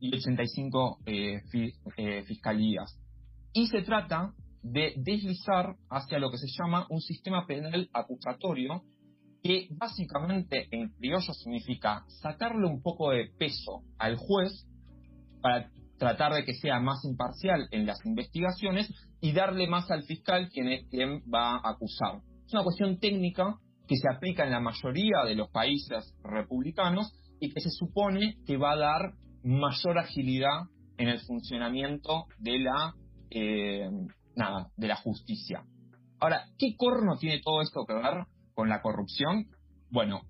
y 0.00 0.14
85 0.14 0.98
eh, 1.06 1.40
eh, 1.96 2.22
fiscalías. 2.24 3.00
Y 3.52 3.66
se 3.68 3.82
trata 3.82 4.34
de 4.70 4.94
deslizar 4.96 5.76
hacia 5.90 6.18
lo 6.18 6.30
que 6.30 6.38
se 6.38 6.48
llama 6.58 6.86
un 6.90 7.00
sistema 7.00 7.46
penal 7.46 7.88
acusatorio, 7.92 8.82
que 9.42 9.68
básicamente 9.70 10.68
en 10.70 10.90
criollo 10.90 11.32
significa 11.32 12.04
sacarle 12.20 12.66
un 12.66 12.82
poco 12.82 13.10
de 13.10 13.30
peso 13.38 13.82
al 13.98 14.16
juez 14.16 14.66
para 15.40 15.70
tratar 15.98 16.32
de 16.34 16.44
que 16.44 16.54
sea 16.54 16.80
más 16.80 17.04
imparcial 17.04 17.68
en 17.70 17.86
las 17.86 18.04
investigaciones 18.04 18.92
y 19.20 19.32
darle 19.32 19.68
más 19.68 19.90
al 19.90 20.04
fiscal 20.04 20.48
quien 20.50 21.22
va 21.32 21.56
a 21.56 21.70
acusar. 21.70 22.20
Es 22.46 22.52
una 22.52 22.64
cuestión 22.64 22.98
técnica 22.98 23.58
que 23.86 23.96
se 23.96 24.08
aplica 24.14 24.44
en 24.44 24.52
la 24.52 24.60
mayoría 24.60 25.24
de 25.26 25.34
los 25.34 25.50
países 25.50 26.14
republicanos 26.22 27.12
y 27.40 27.50
que 27.50 27.60
se 27.60 27.70
supone 27.70 28.36
que 28.46 28.56
va 28.56 28.72
a 28.72 28.76
dar 28.76 29.12
mayor 29.42 29.98
agilidad 29.98 30.64
en 30.98 31.08
el 31.08 31.20
funcionamiento 31.20 32.26
de 32.38 32.58
la 32.58 32.94
eh, 33.30 33.88
nada, 34.38 34.70
de 34.76 34.88
la 34.88 34.96
justicia. 34.96 35.64
Ahora, 36.20 36.46
¿qué 36.58 36.76
corno 36.76 37.16
tiene 37.18 37.40
todo 37.44 37.60
esto 37.60 37.84
que 37.86 37.94
ver 37.94 38.24
con 38.54 38.68
la 38.68 38.80
corrupción? 38.80 39.46
Bueno, 39.90 40.22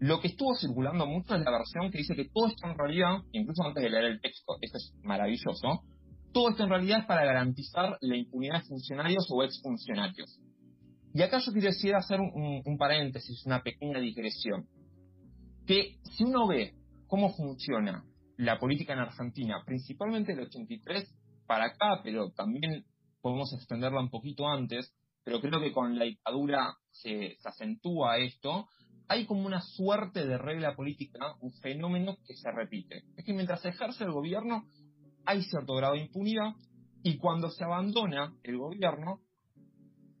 lo 0.00 0.20
que 0.20 0.28
estuvo 0.28 0.54
circulando 0.54 1.06
mucho 1.06 1.34
es 1.34 1.42
la 1.42 1.50
versión 1.52 1.90
que 1.90 1.98
dice 1.98 2.16
que 2.16 2.28
todo 2.32 2.48
esto 2.48 2.66
en 2.66 2.76
realidad, 2.76 3.18
incluso 3.32 3.62
antes 3.62 3.82
de 3.82 3.90
leer 3.90 4.04
el 4.04 4.20
texto, 4.20 4.56
esto 4.60 4.78
es 4.78 4.94
maravilloso, 5.02 5.84
todo 6.32 6.50
esto 6.50 6.64
en 6.64 6.70
realidad 6.70 7.00
es 7.00 7.06
para 7.06 7.24
garantizar 7.24 7.98
la 8.00 8.16
impunidad 8.16 8.60
de 8.60 8.66
funcionarios 8.66 9.26
o 9.30 9.44
exfuncionarios. 9.44 10.40
Y 11.14 11.22
acá 11.22 11.38
yo 11.38 11.52
quiero 11.52 11.98
hacer 11.98 12.20
un, 12.20 12.62
un 12.64 12.78
paréntesis, 12.78 13.44
una 13.44 13.62
pequeña 13.62 14.00
digresión. 14.00 14.66
Que 15.66 15.98
si 16.04 16.24
uno 16.24 16.48
ve 16.48 16.74
cómo 17.06 17.34
funciona 17.34 18.04
la 18.38 18.58
política 18.58 18.94
en 18.94 19.00
Argentina, 19.00 19.62
principalmente 19.66 20.32
el 20.32 20.40
83 20.40 21.14
para 21.46 21.66
acá, 21.66 22.00
pero 22.02 22.30
también 22.30 22.84
podemos 23.22 23.52
extenderla 23.52 24.00
un 24.00 24.10
poquito 24.10 24.46
antes, 24.48 24.92
pero 25.24 25.40
creo 25.40 25.60
que 25.60 25.72
con 25.72 25.98
la 25.98 26.04
dictadura 26.04 26.76
se, 26.90 27.38
acentúa 27.44 28.18
esto, 28.18 28.66
hay 29.08 29.24
como 29.26 29.46
una 29.46 29.62
suerte 29.62 30.26
de 30.26 30.36
regla 30.36 30.74
política, 30.74 31.36
un 31.40 31.52
fenómeno 31.54 32.16
que 32.26 32.34
se 32.34 32.50
repite. 32.50 33.04
Es 33.16 33.24
que 33.24 33.32
mientras 33.32 33.62
se 33.62 33.68
ejerce 33.68 34.04
el 34.04 34.12
gobierno 34.12 34.64
hay 35.24 35.42
cierto 35.42 35.74
grado 35.74 35.94
de 35.94 36.00
impunidad 36.00 36.54
y 37.02 37.16
cuando 37.18 37.50
se 37.50 37.64
abandona 37.64 38.34
el 38.42 38.58
gobierno 38.58 39.20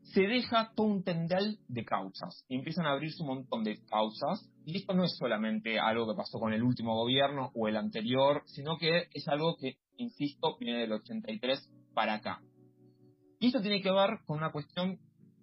se 0.02 0.22
deja 0.22 0.72
todo 0.76 0.86
un 0.86 1.02
tendal 1.02 1.58
de 1.68 1.84
causas 1.84 2.44
y 2.48 2.56
empiezan 2.56 2.86
a 2.86 2.92
abrirse 2.92 3.22
un 3.22 3.28
montón 3.28 3.64
de 3.64 3.82
causas 3.86 4.48
y 4.64 4.76
esto 4.76 4.92
no 4.94 5.04
es 5.04 5.16
solamente 5.16 5.78
algo 5.78 6.06
que 6.06 6.16
pasó 6.16 6.38
con 6.38 6.52
el 6.52 6.62
último 6.62 6.94
gobierno 6.94 7.50
o 7.54 7.66
el 7.66 7.76
anterior, 7.76 8.42
sino 8.46 8.76
que 8.78 9.08
es 9.12 9.26
algo 9.26 9.56
que, 9.56 9.76
insisto, 9.96 10.56
viene 10.58 10.80
del 10.80 10.92
83 10.92 11.68
para 11.94 12.14
acá. 12.14 12.40
Y 13.42 13.48
esto 13.48 13.60
tiene 13.60 13.82
que 13.82 13.90
ver 13.90 14.20
con 14.24 14.38
una 14.38 14.52
cuestión 14.52 15.00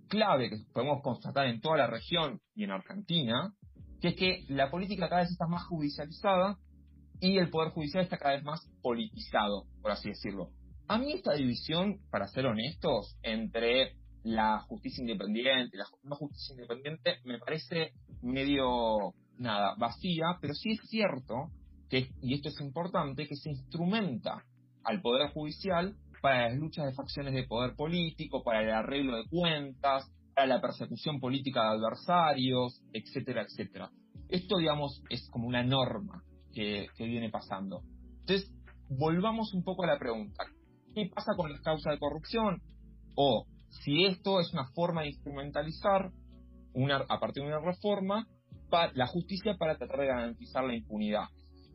clave 0.07 0.49
que 0.49 0.55
podemos 0.71 1.01
constatar 1.03 1.47
en 1.47 1.59
toda 1.59 1.75
la 1.75 1.87
región 1.87 2.39
y 2.55 2.63
en 2.63 2.71
Argentina, 2.71 3.53
que 3.99 4.07
es 4.07 4.15
que 4.15 4.45
la 4.47 4.71
política 4.71 5.09
cada 5.09 5.23
vez 5.23 5.31
está 5.31 5.47
más 5.47 5.65
judicializada 5.65 6.57
y 7.19 7.37
el 7.39 7.49
poder 7.49 7.73
judicial 7.73 8.05
está 8.05 8.17
cada 8.17 8.35
vez 8.35 8.45
más 8.45 8.65
politizado, 8.81 9.65
por 9.81 9.91
así 9.91 10.07
decirlo. 10.07 10.51
A 10.87 10.97
mí 10.97 11.11
esta 11.11 11.33
división, 11.33 11.99
para 12.09 12.29
ser 12.29 12.45
honestos, 12.45 13.17
entre 13.21 13.97
la 14.23 14.61
justicia 14.61 15.01
independiente 15.01 15.75
y 15.75 16.07
la 16.07 16.15
justicia 16.15 16.53
independiente 16.53 17.17
me 17.25 17.37
parece 17.37 17.91
medio, 18.21 19.13
nada, 19.37 19.75
vacía, 19.77 20.37
pero 20.39 20.53
sí 20.53 20.71
es 20.71 20.89
cierto 20.89 21.51
que, 21.89 22.11
y 22.21 22.35
esto 22.35 22.47
es 22.47 22.61
importante, 22.61 23.27
que 23.27 23.35
se 23.35 23.49
instrumenta 23.49 24.45
al 24.85 25.01
Poder 25.01 25.31
Judicial 25.31 25.97
para 26.21 26.49
las 26.49 26.57
luchas 26.57 26.85
de 26.85 26.93
facciones 26.93 27.33
de 27.33 27.43
poder 27.43 27.75
político, 27.75 28.43
para 28.43 28.61
el 28.61 28.71
arreglo 28.71 29.17
de 29.17 29.27
cuentas, 29.29 30.09
para 30.35 30.47
la 30.47 30.61
persecución 30.61 31.19
política 31.19 31.61
de 31.61 31.77
adversarios, 31.77 32.81
etcétera, 32.93 33.43
etcétera. 33.43 33.89
Esto, 34.29 34.57
digamos, 34.57 35.01
es 35.09 35.27
como 35.31 35.47
una 35.47 35.63
norma 35.63 36.23
que, 36.53 36.87
viene 36.97 37.29
pasando. 37.29 37.81
Entonces, 38.21 38.53
volvamos 38.89 39.53
un 39.53 39.63
poco 39.63 39.83
a 39.83 39.87
la 39.87 39.99
pregunta. 39.99 40.45
¿Qué 40.93 41.09
pasa 41.13 41.33
con 41.35 41.51
las 41.51 41.61
causas 41.61 41.93
de 41.93 41.99
corrupción? 41.99 42.61
O 43.15 43.45
si 43.69 44.05
esto 44.05 44.39
es 44.39 44.51
una 44.53 44.65
forma 44.73 45.01
de 45.01 45.09
instrumentalizar 45.09 46.11
una, 46.73 46.97
a 46.97 47.19
partir 47.19 47.43
de 47.43 47.49
una 47.49 47.59
reforma 47.59 48.27
para 48.69 48.91
la 48.93 49.07
justicia 49.07 49.55
para 49.57 49.77
tratar 49.77 49.99
de 49.99 50.07
garantizar 50.07 50.63
la 50.63 50.75
impunidad. 50.75 51.25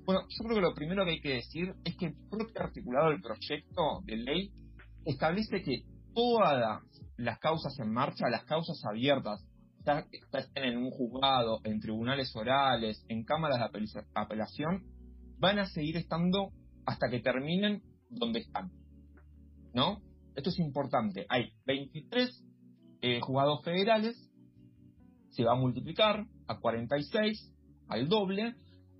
Bueno, 0.04 0.20
yo 0.28 0.44
creo 0.44 0.56
que 0.56 0.60
lo 0.60 0.74
primero 0.74 1.04
que 1.04 1.12
hay 1.12 1.20
que 1.20 1.34
decir 1.34 1.74
es 1.84 1.96
que 1.96 2.06
el 2.06 2.14
propio 2.28 2.60
articulado 2.60 3.08
del 3.08 3.22
proyecto 3.22 4.02
de 4.04 4.16
ley 4.16 4.52
establece 5.06 5.62
que 5.62 5.82
todas 6.14 6.82
las 7.16 7.38
causas 7.38 7.78
en 7.78 7.90
marcha, 7.90 8.28
las 8.28 8.44
causas 8.44 8.82
abiertas, 8.84 9.42
estén 10.32 10.64
en 10.64 10.78
un 10.78 10.90
juzgado, 10.90 11.60
en 11.64 11.80
tribunales 11.80 12.34
orales, 12.36 13.04
en 13.08 13.24
cámaras 13.24 13.58
de 13.58 14.02
apelación, 14.14 14.84
van 15.38 15.58
a 15.58 15.66
seguir 15.66 15.96
estando 15.96 16.50
hasta 16.86 17.08
que 17.08 17.20
terminen 17.20 17.82
donde 18.10 18.40
están. 18.40 18.70
¿No? 19.72 20.00
Esto 20.34 20.50
es 20.50 20.58
importante. 20.58 21.26
Hay 21.28 21.52
23 21.66 22.44
eh, 23.00 23.20
juzgados 23.20 23.62
federales, 23.64 24.16
se 25.30 25.44
va 25.44 25.52
a 25.52 25.56
multiplicar 25.56 26.26
a 26.46 26.58
46, 26.60 27.52
al 27.88 28.08
doble, 28.08 28.54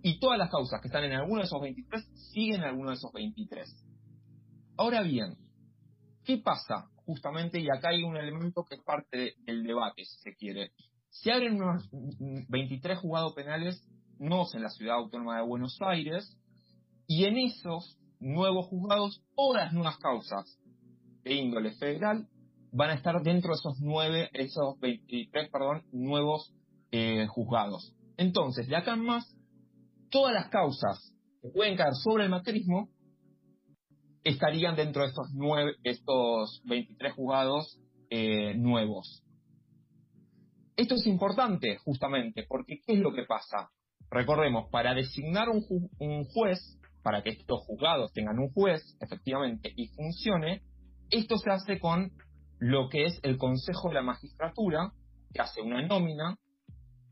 y 0.07 0.19
todas 0.19 0.39
las 0.39 0.51
causas 0.51 0.83
que 0.83 0.89
están 0.89 1.05
en 1.05 1.13
alguno 1.13 1.41
de 1.41 1.47
esos 1.47 1.63
23 1.63 2.05
siguen 2.31 2.57
en 2.57 2.65
alguno 2.65 2.91
de 2.91 2.97
esos 2.97 3.11
23. 3.11 3.67
Ahora 4.77 5.01
bien, 5.01 5.39
¿qué 6.25 6.37
pasa? 6.37 6.91
Justamente, 7.07 7.59
y 7.59 7.71
acá 7.71 7.89
hay 7.89 8.03
un 8.03 8.15
elemento 8.15 8.67
que 8.69 8.75
es 8.75 8.83
parte 8.83 9.33
del 9.47 9.65
debate, 9.65 10.05
si 10.05 10.19
se 10.19 10.37
quiere. 10.37 10.73
Se 11.09 11.33
abren 11.33 11.55
unos 11.55 11.89
23 11.91 12.99
juzgados 12.99 13.33
penales 13.33 13.83
nuevos 14.19 14.55
en 14.55 14.63
la 14.65 14.69
ciudad 14.69 14.97
autónoma 14.97 15.39
de 15.39 15.47
Buenos 15.47 15.79
Aires, 15.81 16.39
y 17.07 17.25
en 17.25 17.39
esos 17.39 17.99
nuevos 18.21 18.67
juzgados, 18.67 19.23
todas 19.35 19.65
las 19.65 19.73
nuevas 19.73 19.97
causas 19.97 20.61
de 21.23 21.33
índole 21.33 21.73
federal 21.77 22.29
van 22.73 22.91
a 22.91 22.95
estar 22.95 23.23
dentro 23.23 23.53
de 23.53 23.55
esos 23.55 23.81
nueve, 23.81 24.29
esos 24.35 24.79
23, 24.81 25.49
perdón, 25.51 25.83
nuevos 25.93 26.53
eh, 26.91 27.27
juzgados. 27.27 27.95
Entonces, 28.19 28.69
de 28.69 28.77
acá 28.77 28.93
en 28.93 29.01
más, 29.01 29.35
todas 30.15 30.33
las 30.33 30.49
causas 30.49 31.13
que 31.43 31.49
pueden 31.49 31.77
caer 31.77 31.95
sobre 31.95 32.23
el 32.23 32.31
macrismo 32.31 32.89
estarían 34.23 34.77
dentro 34.77 35.03
de 35.03 35.09
estos, 35.09 35.27
nueve, 35.35 35.73
estos 35.83 36.63
23 36.67 37.15
juzgados 37.15 37.81
eh, 38.11 38.55
nuevos. 38.55 39.25
Esto 40.77 40.95
es 40.95 41.07
importante 41.09 41.79
justamente 41.79 42.47
porque 42.49 42.79
¿qué 42.87 42.93
es 42.93 43.01
lo 43.01 43.13
que 43.13 43.25
pasa? 43.25 43.71
Recordemos, 44.09 44.71
para 44.71 44.95
designar 44.95 45.49
un 45.49 46.25
juez, 46.27 46.79
para 47.03 47.25
que 47.25 47.31
estos 47.31 47.63
juzgados 47.67 48.13
tengan 48.13 48.39
un 48.39 48.53
juez, 48.53 48.97
efectivamente, 49.01 49.73
y 49.75 49.89
funcione, 49.89 50.63
esto 51.11 51.37
se 51.39 51.51
hace 51.51 51.81
con 51.81 52.13
lo 52.61 52.89
que 52.89 53.07
es 53.07 53.19
el 53.25 53.37
Consejo 53.37 53.89
de 53.89 53.95
la 53.95 54.03
Magistratura, 54.03 54.93
que 55.33 55.41
hace 55.41 55.61
una 55.61 55.85
nómina, 55.85 56.39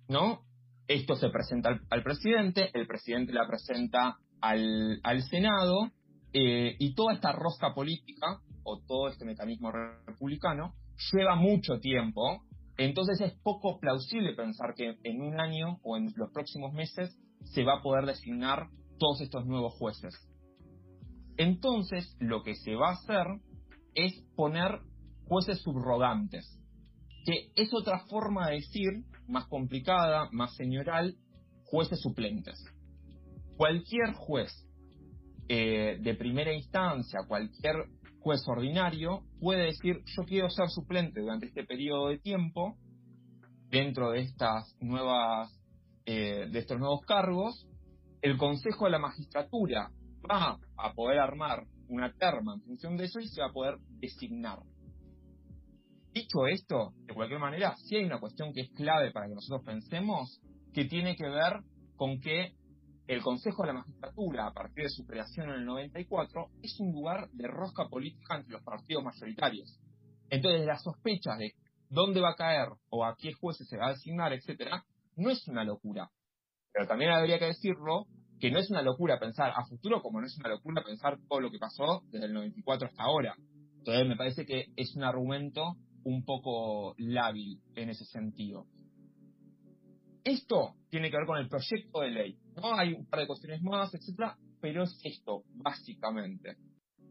¿no? 0.08 0.44
Esto 0.88 1.16
se 1.16 1.28
presenta 1.30 1.80
al, 1.90 2.02
presidente, 2.02 2.70
el 2.74 2.86
presidente 2.86 3.32
la 3.32 3.46
presenta 3.46 4.16
al, 4.40 5.22
Senado, 5.30 5.90
eh, 6.32 6.76
y 6.78 6.94
toda 6.94 7.14
esta 7.14 7.32
rosca 7.32 7.74
política 7.74 8.40
o 8.64 8.80
todo 8.86 9.08
este 9.08 9.24
mecanismo 9.24 9.70
republicano 9.70 10.74
lleva 11.12 11.34
mucho 11.36 11.78
tiempo, 11.80 12.42
entonces 12.76 13.20
es 13.20 13.32
poco 13.42 13.78
plausible 13.78 14.34
pensar 14.34 14.74
que 14.74 14.96
en 15.02 15.20
un 15.20 15.38
año 15.40 15.78
o 15.82 15.96
en 15.96 16.08
los 16.16 16.30
próximos 16.32 16.72
meses 16.72 17.16
se 17.44 17.64
va 17.64 17.78
a 17.78 17.82
poder 17.82 18.06
designar 18.06 18.68
todos 18.98 19.20
estos 19.20 19.46
nuevos 19.46 19.74
jueces. 19.74 20.14
Entonces, 21.36 22.16
lo 22.20 22.42
que 22.42 22.54
se 22.54 22.74
va 22.74 22.90
a 22.90 22.94
hacer 22.94 23.26
es 23.94 24.12
poner 24.36 24.80
jueces 25.26 25.60
subrogantes, 25.62 26.58
que 27.24 27.50
es 27.56 27.72
otra 27.72 28.00
forma 28.06 28.48
de 28.48 28.56
decir, 28.56 28.90
más 29.28 29.46
complicada, 29.46 30.28
más 30.32 30.54
señoral, 30.56 31.16
jueces 31.64 32.00
suplentes. 32.00 32.62
Cualquier 33.56 34.12
juez 34.14 34.50
eh, 35.48 35.98
de 36.00 36.14
primera 36.14 36.52
instancia, 36.52 37.20
cualquier 37.26 37.76
juez 38.20 38.42
ordinario, 38.46 39.22
puede 39.40 39.64
decir, 39.64 39.98
yo 40.16 40.22
quiero 40.24 40.48
ser 40.50 40.68
suplente 40.68 41.20
durante 41.20 41.46
este 41.46 41.64
periodo 41.64 42.08
de 42.08 42.18
tiempo, 42.18 42.76
dentro 43.68 44.10
de 44.10 44.20
estas 44.20 44.76
nuevas, 44.80 45.50
eh, 46.06 46.46
de 46.50 46.58
estos 46.58 46.78
nuevos 46.78 47.00
cargos, 47.06 47.66
el 48.20 48.36
Consejo 48.36 48.84
de 48.84 48.92
la 48.92 48.98
Magistratura 48.98 49.90
va 50.30 50.58
a 50.76 50.92
poder 50.94 51.18
armar 51.18 51.64
una 51.88 52.12
terma 52.12 52.54
en 52.54 52.62
función 52.62 52.96
de 52.96 53.04
eso 53.04 53.18
y 53.18 53.28
se 53.28 53.40
va 53.40 53.48
a 53.48 53.52
poder 53.52 53.76
designar. 54.00 54.58
Dicho 56.12 56.46
esto, 56.46 56.92
de 57.06 57.14
cualquier 57.14 57.40
manera, 57.40 57.74
sí 57.76 57.96
hay 57.96 58.04
una 58.04 58.20
cuestión 58.20 58.52
que 58.52 58.60
es 58.62 58.70
clave 58.72 59.12
para 59.12 59.28
que 59.28 59.34
nosotros 59.34 59.64
pensemos, 59.64 60.40
que 60.74 60.84
tiene 60.84 61.16
que 61.16 61.26
ver 61.26 61.60
con 61.96 62.20
que 62.20 62.52
el 63.06 63.22
Consejo 63.22 63.62
de 63.62 63.68
la 63.68 63.78
Magistratura, 63.78 64.46
a 64.46 64.52
partir 64.52 64.84
de 64.84 64.90
su 64.90 65.06
creación 65.06 65.48
en 65.48 65.56
el 65.56 65.64
94, 65.64 66.48
es 66.62 66.78
un 66.80 66.92
lugar 66.92 67.28
de 67.32 67.48
rosca 67.48 67.88
política 67.88 68.36
entre 68.36 68.52
los 68.52 68.62
partidos 68.62 69.04
mayoritarios. 69.04 69.80
Entonces, 70.28 70.66
las 70.66 70.82
sospechas 70.82 71.38
de 71.38 71.52
dónde 71.88 72.20
va 72.20 72.32
a 72.32 72.36
caer 72.36 72.68
o 72.90 73.04
a 73.04 73.16
qué 73.18 73.32
jueces 73.32 73.66
se 73.68 73.78
va 73.78 73.88
a 73.88 73.92
designar, 73.92 74.34
etcétera, 74.34 74.84
no 75.16 75.30
es 75.30 75.46
una 75.48 75.64
locura. 75.64 76.10
Pero 76.72 76.86
también 76.86 77.10
habría 77.10 77.38
que 77.38 77.46
decirlo 77.46 78.06
que 78.38 78.50
no 78.50 78.58
es 78.58 78.70
una 78.70 78.82
locura 78.82 79.18
pensar 79.18 79.52
a 79.54 79.64
futuro 79.66 80.02
como 80.02 80.20
no 80.20 80.26
es 80.26 80.36
una 80.36 80.48
locura 80.48 80.82
pensar 80.84 81.18
todo 81.28 81.40
lo 81.40 81.50
que 81.50 81.58
pasó 81.58 82.02
desde 82.10 82.26
el 82.26 82.32
94 82.34 82.88
hasta 82.88 83.02
ahora. 83.02 83.34
Entonces 83.78 84.08
me 84.08 84.16
parece 84.16 84.44
que 84.44 84.66
es 84.76 84.94
un 84.96 85.04
argumento 85.04 85.76
un 86.04 86.24
poco 86.24 86.94
lábil 86.98 87.60
en 87.74 87.90
ese 87.90 88.04
sentido. 88.04 88.66
Esto 90.24 90.74
tiene 90.88 91.10
que 91.10 91.16
ver 91.16 91.26
con 91.26 91.38
el 91.38 91.48
proyecto 91.48 92.00
de 92.00 92.10
ley. 92.10 92.38
¿no? 92.56 92.74
Hay 92.74 92.92
un 92.92 93.06
par 93.06 93.20
de 93.20 93.26
cuestiones 93.26 93.62
más, 93.62 93.92
etcétera, 93.94 94.36
pero 94.60 94.84
es 94.84 95.00
esto, 95.02 95.42
básicamente. 95.54 96.56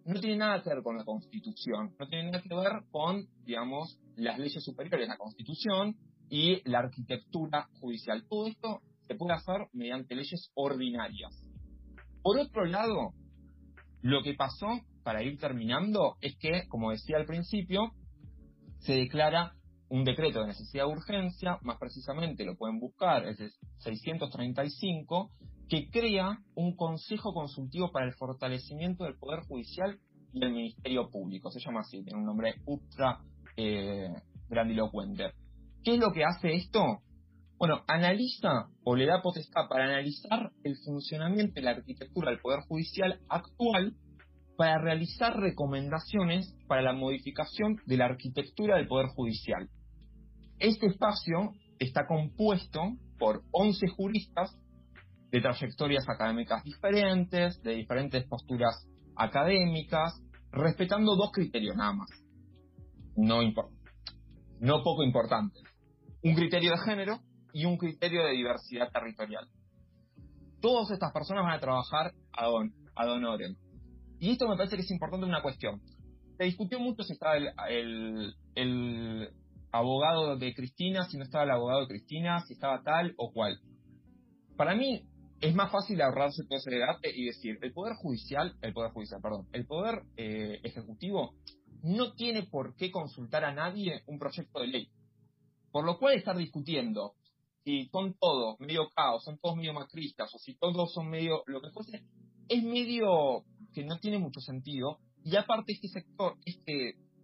No 0.06 0.20
tiene 0.20 0.38
nada 0.38 0.64
que 0.64 0.70
ver 0.70 0.82
con 0.82 0.98
la 0.98 1.04
Constitución, 1.04 1.94
no 2.00 2.08
tiene 2.08 2.32
nada 2.32 2.42
que 2.42 2.56
ver 2.56 2.84
con, 2.90 3.28
digamos, 3.44 4.00
las 4.16 4.40
leyes 4.40 4.64
superiores, 4.64 5.08
la 5.08 5.18
Constitución 5.18 5.96
y 6.30 6.68
la 6.68 6.80
arquitectura 6.80 7.68
judicial. 7.80 8.26
Todo 8.28 8.48
esto 8.48 8.82
se 9.08 9.16
puede 9.16 9.34
hacer 9.34 9.68
mediante 9.74 10.16
leyes 10.16 10.50
ordinarias. 10.56 11.46
Por 12.24 12.40
otro 12.40 12.66
lado, 12.66 13.14
lo 14.02 14.24
que 14.24 14.34
pasó, 14.34 14.68
para 15.04 15.22
ir 15.22 15.38
terminando, 15.38 16.16
es 16.22 16.36
que, 16.38 16.68
como 16.70 16.92
decía 16.92 17.18
al 17.18 17.26
principio, 17.26 17.92
se 18.82 18.94
declara 18.94 19.54
un 19.90 20.04
decreto 20.04 20.42
de 20.42 20.48
necesidad 20.48 20.86
de 20.86 20.94
urgencia, 20.94 21.58
más 21.64 21.78
precisamente 21.78 22.46
lo 22.46 22.56
pueden 22.56 22.80
buscar, 22.80 23.28
es 23.28 23.40
el 23.40 23.52
635, 23.80 25.32
que 25.68 25.90
crea 25.90 26.40
un 26.56 26.76
Consejo 26.76 27.34
Consultivo 27.34 27.92
para 27.92 28.06
el 28.06 28.14
Fortalecimiento 28.14 29.04
del 29.04 29.18
Poder 29.18 29.42
Judicial 29.48 30.00
y 30.34 30.40
del 30.40 30.54
Ministerio 30.54 31.10
Público. 31.10 31.52
Se 31.52 31.60
llama 31.60 31.82
así, 31.82 32.04
tiene 32.04 32.20
un 32.20 32.26
nombre 32.26 32.56
ultra 32.66 33.20
eh, 33.58 34.10
grandilocuente. 34.50 35.32
¿Qué 35.84 35.96
es 35.96 36.00
lo 36.00 36.12
que 36.12 36.24
hace 36.24 36.54
esto? 36.54 37.02
Bueno, 37.58 37.84
analiza 37.88 38.70
o 38.84 38.96
le 38.96 39.06
da 39.06 39.22
potestad 39.22 39.68
para 39.70 39.86
analizar 39.86 40.52
el 40.64 40.78
funcionamiento 40.84 41.54
de 41.56 41.62
la 41.62 41.72
arquitectura 41.72 42.32
del 42.32 42.40
Poder 42.40 42.62
Judicial 42.62 43.20
actual 43.30 43.96
para 44.62 44.78
realizar 44.78 45.40
recomendaciones 45.40 46.56
para 46.68 46.84
la 46.84 46.94
modificación 46.94 47.82
de 47.88 47.98
la 47.98 48.06
arquitectura 48.06 48.76
del 48.78 48.88
Poder 48.88 49.08
Judicial. 49.08 49.68
Este 50.60 50.86
espacio 50.86 51.54
está 51.80 52.06
compuesto 52.06 52.80
por 53.18 53.42
11 53.50 53.88
juristas 53.88 54.56
de 55.32 55.42
trayectorias 55.42 56.08
académicas 56.08 56.64
diferentes, 56.64 57.60
de 57.64 57.72
diferentes 57.72 58.24
posturas 58.28 58.88
académicas, 59.16 60.22
respetando 60.52 61.16
dos 61.16 61.32
criterios 61.32 61.76
nada 61.76 61.94
más, 61.94 62.10
no, 63.16 64.84
poco 64.84 65.04
importantes. 65.04 65.64
Un 66.22 66.36
criterio 66.36 66.74
de 66.74 66.86
género 66.86 67.18
y 67.52 67.66
un 67.66 67.78
criterio 67.78 68.26
de 68.26 68.34
diversidad 68.34 68.92
territorial. 68.92 69.48
Todas 70.62 70.92
estas 70.92 71.12
personas 71.12 71.46
van 71.46 71.56
a 71.56 71.60
trabajar 71.60 72.14
a 72.32 72.46
don, 72.46 72.72
a 72.96 73.06
don 73.08 73.26
Oren. 73.26 73.58
Y 74.22 74.30
esto 74.30 74.48
me 74.48 74.56
parece 74.56 74.76
que 74.76 74.84
es 74.84 74.92
importante 74.92 75.26
una 75.26 75.42
cuestión. 75.42 75.82
Se 76.38 76.44
discutió 76.44 76.80
mucho 76.80 77.02
si 77.02 77.14
estaba 77.14 77.38
el, 77.38 78.36
el 78.54 79.30
abogado 79.72 80.38
de 80.38 80.54
Cristina, 80.54 81.06
si 81.06 81.18
no 81.18 81.24
estaba 81.24 81.44
el 81.44 81.50
abogado 81.50 81.82
de 81.82 81.88
Cristina, 81.88 82.40
si 82.46 82.54
estaba 82.54 82.84
tal 82.84 83.16
o 83.18 83.34
cual. 83.34 83.60
Para 84.56 84.76
mí 84.76 85.08
es 85.40 85.56
más 85.56 85.72
fácil 85.72 86.00
ahorrarse 86.02 86.44
todo 86.44 86.60
ese 86.60 86.70
debate 86.70 87.12
y 87.12 87.26
decir, 87.26 87.58
el 87.64 87.74
poder 87.74 87.96
judicial, 87.96 88.54
el 88.62 88.74
poder 88.74 88.92
judicial, 88.92 89.22
perdón, 89.24 89.48
el 89.54 89.66
poder 89.66 90.04
eh, 90.16 90.60
ejecutivo 90.62 91.34
no 91.82 92.14
tiene 92.14 92.44
por 92.44 92.76
qué 92.76 92.92
consultar 92.92 93.44
a 93.44 93.56
nadie 93.56 94.04
un 94.06 94.20
proyecto 94.20 94.60
de 94.60 94.68
ley. 94.68 94.90
Por 95.72 95.84
lo 95.84 95.98
cual 95.98 96.14
estar 96.14 96.38
discutiendo 96.38 97.16
si 97.64 97.88
son 97.88 98.14
todos 98.20 98.60
medio 98.60 98.88
caos, 98.96 99.24
son 99.24 99.40
todos 99.40 99.58
medio 99.58 99.74
macristas, 99.74 100.32
o 100.36 100.38
si 100.38 100.54
todos 100.60 100.94
son 100.94 101.10
medio 101.10 101.42
lo 101.48 101.60
que 101.60 101.72
fuese, 101.72 102.04
es 102.48 102.64
medio 102.64 103.46
que 103.74 103.84
no 103.84 104.00
tiene 104.00 104.20
mucho 104.20 104.40
sentido. 104.42 105.00
Y 105.24 105.36
aparte 105.36 105.74
este 105.74 105.88
sector, 105.88 106.38
esta 106.46 106.72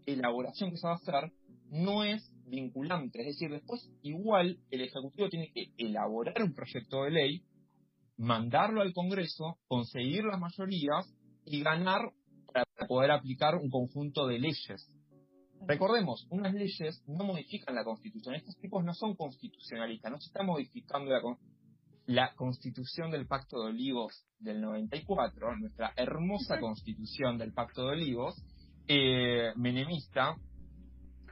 elaboración 0.05 0.71
que 0.71 0.77
se 0.77 0.87
va 0.87 0.93
a 0.93 0.97
hacer, 0.97 1.31
no 1.69 2.03
es 2.03 2.31
vinculante. 2.45 3.19
Es 3.21 3.27
decir, 3.27 3.49
después 3.51 3.89
igual 4.01 4.59
el 4.71 4.81
Ejecutivo 4.81 5.29
tiene 5.29 5.51
que 5.53 5.71
elaborar 5.77 6.41
un 6.41 6.53
proyecto 6.53 7.03
de 7.03 7.11
ley, 7.11 7.43
mandarlo 8.17 8.81
al 8.81 8.93
Congreso, 8.93 9.57
conseguir 9.67 10.23
las 10.23 10.39
mayorías 10.39 11.13
y 11.45 11.61
ganar 11.61 12.11
para 12.51 12.65
poder 12.87 13.11
aplicar 13.11 13.55
un 13.55 13.69
conjunto 13.69 14.27
de 14.27 14.39
leyes. 14.39 14.91
Recordemos, 15.65 16.27
unas 16.29 16.53
leyes 16.53 17.03
no 17.07 17.25
modifican 17.25 17.75
la 17.75 17.83
Constitución. 17.83 18.35
Estos 18.35 18.57
tipos 18.57 18.83
no 18.83 18.93
son 18.93 19.15
constitucionalistas, 19.15 20.11
no 20.11 20.19
se 20.19 20.27
está 20.27 20.43
modificando 20.43 21.11
la, 21.11 21.21
la 22.07 22.33
Constitución 22.35 23.11
del 23.11 23.27
Pacto 23.27 23.59
de 23.59 23.67
Olivos 23.67 24.25
del 24.39 24.61
94, 24.61 25.57
nuestra 25.57 25.91
hermosa 25.97 26.59
Constitución 26.59 27.37
del 27.37 27.53
Pacto 27.53 27.83
de 27.83 27.89
Olivos, 27.89 28.41
eh, 28.87 29.51
menemista, 29.57 30.35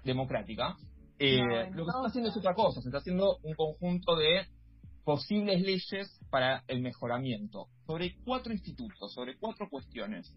democrática, 0.04 0.76
eh, 1.18 1.40
lo 1.72 1.86
que 1.86 1.92
se 1.92 1.98
está 1.98 2.08
haciendo 2.08 2.30
es 2.30 2.38
otra 2.38 2.54
cosa, 2.54 2.82
se 2.82 2.90
está 2.90 2.98
haciendo 2.98 3.38
un 3.44 3.54
conjunto 3.54 4.18
de 4.18 4.48
posibles 5.06 5.62
leyes 5.62 6.20
para 6.30 6.64
el 6.68 6.82
mejoramiento 6.82 7.68
sobre 7.86 8.18
cuatro 8.26 8.52
institutos, 8.52 9.14
sobre 9.14 9.38
cuatro 9.38 9.70
cuestiones. 9.70 10.36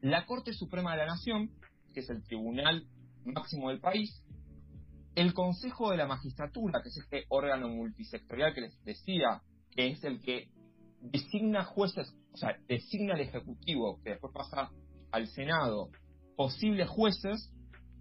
La 0.00 0.24
Corte 0.24 0.52
Suprema 0.52 0.92
de 0.92 0.98
la 0.98 1.06
Nación, 1.06 1.50
que 1.92 2.00
es 2.00 2.10
el 2.10 2.22
tribunal 2.22 2.86
máximo 3.24 3.70
del 3.70 3.80
país, 3.80 4.22
el 5.16 5.34
Consejo 5.34 5.90
de 5.90 5.96
la 5.96 6.06
Magistratura, 6.06 6.80
que 6.80 6.90
es 6.90 6.96
este 6.98 7.24
órgano 7.28 7.68
multisectorial 7.68 8.54
que 8.54 8.60
les 8.60 8.84
decía, 8.84 9.42
que 9.74 9.88
es 9.88 10.04
el 10.04 10.20
que 10.20 10.48
designa 11.00 11.64
jueces, 11.64 12.14
o 12.32 12.36
sea, 12.36 12.56
designa 12.68 13.14
al 13.14 13.20
Ejecutivo, 13.20 14.00
que 14.02 14.10
después 14.10 14.32
pasa 14.32 14.70
al 15.10 15.26
Senado, 15.28 15.90
posibles 16.36 16.88
jueces, 16.88 17.52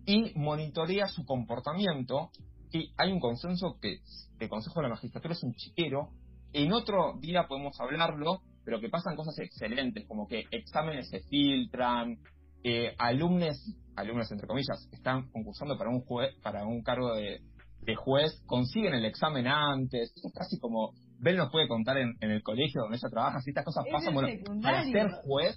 y 0.05 0.34
monitorea 0.36 1.08
su 1.08 1.23
comportamiento. 1.23 2.32
Y 2.71 2.91
hay 2.97 3.12
un 3.12 3.19
consenso 3.19 3.77
que 3.79 3.99
el 4.39 4.49
Consejo 4.49 4.79
de 4.79 4.84
la 4.84 4.95
Magistratura 4.95 5.34
es 5.34 5.43
un 5.43 5.53
chiquero. 5.53 6.10
En 6.51 6.73
otro 6.73 7.17
día 7.19 7.47
podemos 7.47 7.79
hablarlo, 7.79 8.41
pero 8.65 8.79
que 8.79 8.89
pasan 8.89 9.15
cosas 9.15 9.38
excelentes, 9.38 10.08
como 10.08 10.27
que 10.27 10.45
exámenes 10.49 11.10
se 11.10 11.19
filtran, 11.21 12.17
eh, 12.63 12.95
alumnos, 12.97 13.58
alumnos 13.95 14.32
entre 14.32 14.47
comillas, 14.47 14.89
están 14.91 15.29
concursando 15.29 15.77
para 15.77 15.91
un 15.91 16.01
juez, 16.01 16.36
para 16.41 16.65
un 16.65 16.82
cargo 16.82 17.13
de, 17.15 17.41
juez, 17.95 18.41
consiguen 18.45 18.93
el 18.93 19.05
examen 19.05 19.47
antes, 19.47 20.12
es 20.15 20.34
casi 20.34 20.60
como 20.60 20.93
Bel 21.19 21.38
nos 21.38 21.51
puede 21.51 21.67
contar 21.67 21.97
en, 21.97 22.15
el 22.19 22.41
colegio 22.43 22.82
donde 22.82 22.97
ella 22.97 23.10
trabaja, 23.10 23.41
si 23.41 23.49
estas 23.51 23.65
cosas 23.65 23.86
pasan, 23.91 24.13
bueno, 24.13 24.29
para 24.62 24.84
ser 24.84 25.12
juez 25.23 25.55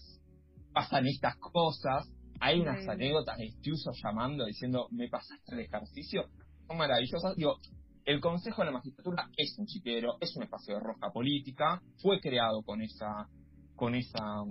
pasan 0.72 1.06
estas 1.06 1.36
cosas, 1.36 2.10
hay 2.40 2.60
unas 2.60 2.86
anécdotas 2.88 3.38
de 3.38 3.46
Estiuso 3.46 3.92
llamando 4.02 4.44
diciendo, 4.46 4.88
me 4.90 5.08
pasaste 5.08 5.54
el 5.54 5.60
ejercicio, 5.60 6.24
son 6.66 6.78
maravillosas. 6.78 7.36
Digo, 7.36 7.58
el 8.04 8.20
Consejo 8.20 8.62
de 8.62 8.66
la 8.66 8.72
Magistratura 8.72 9.28
es 9.36 9.56
un 9.58 9.66
chiquero, 9.66 10.16
es 10.20 10.34
un 10.36 10.42
espacio 10.42 10.74
de 10.74 10.80
roja 10.80 11.12
política, 11.12 11.80
fue 12.00 12.20
creado 12.20 12.62
con 12.62 12.82
esa, 12.82 13.28
con 13.76 13.94
esa, 13.94 14.42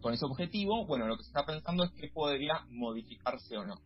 con 0.00 0.12
ese 0.12 0.26
objetivo, 0.26 0.86
bueno, 0.86 1.06
lo 1.06 1.16
que 1.16 1.22
se 1.22 1.30
está 1.30 1.46
pensando 1.46 1.84
es 1.84 1.92
que 1.92 2.08
podría 2.08 2.66
modificarse 2.68 3.56
o 3.56 3.64
no. 3.64 3.76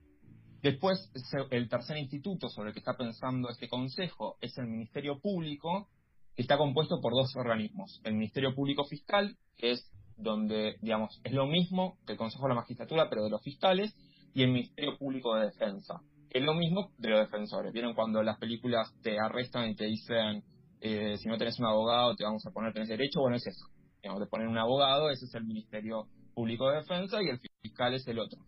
Después, 0.62 1.11
el 1.51 1.68
tercer 1.68 1.96
instituto 1.96 2.48
sobre 2.48 2.68
el 2.68 2.75
que 2.75 2.79
está 2.79 2.96
pensando 2.96 3.48
este 3.48 3.68
consejo 3.68 4.37
es 4.40 4.57
el 4.59 4.68
Ministerio 4.68 5.18
Público, 5.18 5.88
que 6.37 6.42
está 6.42 6.57
compuesto 6.57 7.01
por 7.01 7.12
dos 7.12 7.35
organismos. 7.35 8.01
El 8.05 8.14
Ministerio 8.14 8.55
Público 8.55 8.85
Fiscal, 8.85 9.37
que 9.57 9.72
es 9.72 9.90
donde, 10.16 10.77
digamos, 10.81 11.20
es 11.25 11.33
lo 11.33 11.46
mismo 11.46 11.98
que 12.07 12.12
el 12.12 12.18
Consejo 12.18 12.44
de 12.44 12.51
la 12.51 12.61
Magistratura, 12.61 13.11
pero 13.11 13.25
de 13.25 13.31
los 13.31 13.42
fiscales, 13.42 13.92
y 14.35 14.44
el 14.44 14.53
Ministerio 14.53 14.96
Público 14.98 15.35
de 15.35 15.46
Defensa, 15.46 16.01
que 16.31 16.38
es 16.38 16.44
lo 16.44 16.55
mismo 16.55 16.92
de 16.96 17.11
los 17.11 17.20
defensores. 17.20 17.72
¿Vieron 17.72 17.94
cuando 17.94 18.22
las 18.22 18.38
películas 18.38 18.94
te 19.03 19.18
arrestan 19.18 19.68
y 19.68 19.75
te 19.75 19.87
dicen, 19.87 20.44
eh, 20.81 21.16
si 21.18 21.29
no 21.29 21.38
tenés 21.38 21.59
un 21.59 21.66
abogado, 21.66 22.14
te 22.14 22.22
vamos 22.22 22.46
a 22.46 22.53
poner, 22.53 22.72
tenés 22.72 22.88
derecho? 22.88 23.20
Bueno, 23.20 23.37
es 23.37 23.46
eso. 23.46 23.66
Digamos, 24.01 24.22
te 24.22 24.29
ponen 24.29 24.46
un 24.46 24.59
abogado, 24.59 25.11
ese 25.11 25.25
es 25.25 25.35
el 25.35 25.44
Ministerio 25.44 26.07
Público 26.35 26.70
de 26.70 26.77
Defensa, 26.77 27.20
y 27.20 27.31
el 27.31 27.40
fiscal 27.61 27.94
es 27.94 28.07
el 28.07 28.20
otro. 28.20 28.38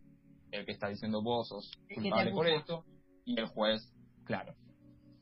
El 0.54 0.64
que 0.64 0.72
está 0.72 0.88
diciendo 0.88 1.20
vos 1.20 1.48
sos 1.48 1.70
culpable 1.92 2.30
por 2.30 2.46
esto, 2.46 2.84
y 3.24 3.38
el 3.38 3.46
juez, 3.46 3.92
claro. 4.24 4.54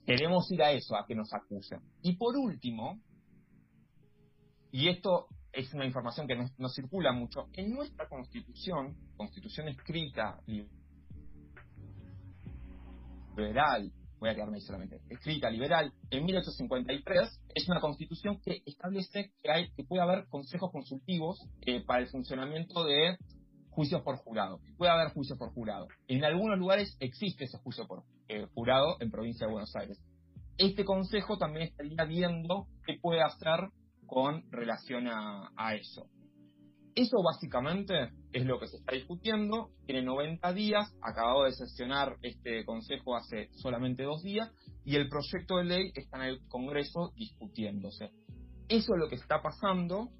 Queremos 0.05 0.51
ir 0.51 0.63
a 0.63 0.73
eso, 0.73 0.95
a 0.95 1.07
que 1.07 1.15
nos 1.15 1.33
acusen. 1.33 1.81
Y 2.03 2.17
por 2.17 2.37
último, 2.37 3.01
y 4.73 4.89
esto 4.89 5.29
es 5.53 5.73
una 5.73 5.87
información 5.87 6.27
que 6.27 6.37
no, 6.37 6.69
circula 6.69 7.13
mucho, 7.13 7.49
en 7.55 7.73
nuestra 7.73 8.07
constitución, 8.09 8.95
constitución 9.17 9.69
escrita, 9.69 10.39
liberal, 13.35 13.91
voy 14.19 14.29
a 14.29 14.35
quedarme 14.35 14.57
ahí 14.57 14.63
solamente, 14.63 15.01
escrita 15.09 15.49
liberal, 15.49 15.95
en 16.11 16.25
1853, 16.27 17.41
es 17.55 17.69
una 17.69 17.81
constitución 17.81 18.39
que 18.43 18.63
establece 18.67 19.33
que, 19.43 19.51
hay, 19.51 19.71
que 19.73 19.85
puede 19.85 20.03
haber 20.03 20.27
consejos 20.29 20.71
consultivos 20.71 21.39
eh, 21.63 21.83
para 21.87 22.03
el 22.03 22.09
funcionamiento 22.09 22.85
de 22.85 23.17
juicios 23.73 24.03
por 24.03 24.17
jurado. 24.17 24.61
Puede 24.77 24.93
haber 24.93 25.09
juicios 25.13 25.39
por 25.39 25.53
jurado. 25.53 25.89
En 26.07 26.25
algunos 26.25 26.59
lugares 26.59 26.97
existe 27.01 27.45
ese 27.45 27.59
juicio 27.59 27.87
por 27.87 28.05
eh, 28.29 28.47
jurado 28.55 28.97
en 29.01 29.11
provincia 29.11 29.47
de 29.47 29.53
Buenos 29.53 29.75
Aires. 29.77 30.01
Este 30.59 30.85
consejo 30.85 31.39
también 31.39 31.69
estaría 31.69 32.05
viendo 32.05 32.67
qué 32.87 32.99
puede 33.01 33.23
hacer 33.23 33.71
con 34.07 34.45
relación 34.51 35.09
a, 35.09 35.75
eso. 35.75 36.07
Eso 36.95 37.23
básicamente 37.23 38.11
es 38.33 38.45
lo 38.45 38.61
que 38.61 38.67
se 38.67 38.77
está 38.77 38.95
discutiendo. 38.95 39.71
Tiene 39.87 40.03
90 40.03 40.53
días, 40.53 40.95
acabado 41.01 41.45
de 41.45 41.53
sesionar 41.53 42.17
este 42.21 42.67
consejo 42.67 43.17
hace 43.17 43.49
solamente 43.53 44.03
dos 44.03 44.23
días 44.23 44.53
y 44.85 44.97
el 44.97 45.09
proyecto 45.09 45.57
de 45.57 45.65
ley 45.65 45.93
está 45.95 46.19
en 46.19 46.35
el 46.35 46.47
Congreso 46.49 47.13
discutiéndose. 47.17 48.11
Eso 48.69 48.95
es 48.95 49.01
lo 49.01 49.09
que 49.09 49.17
está 49.17 49.41
pasando 49.41 50.11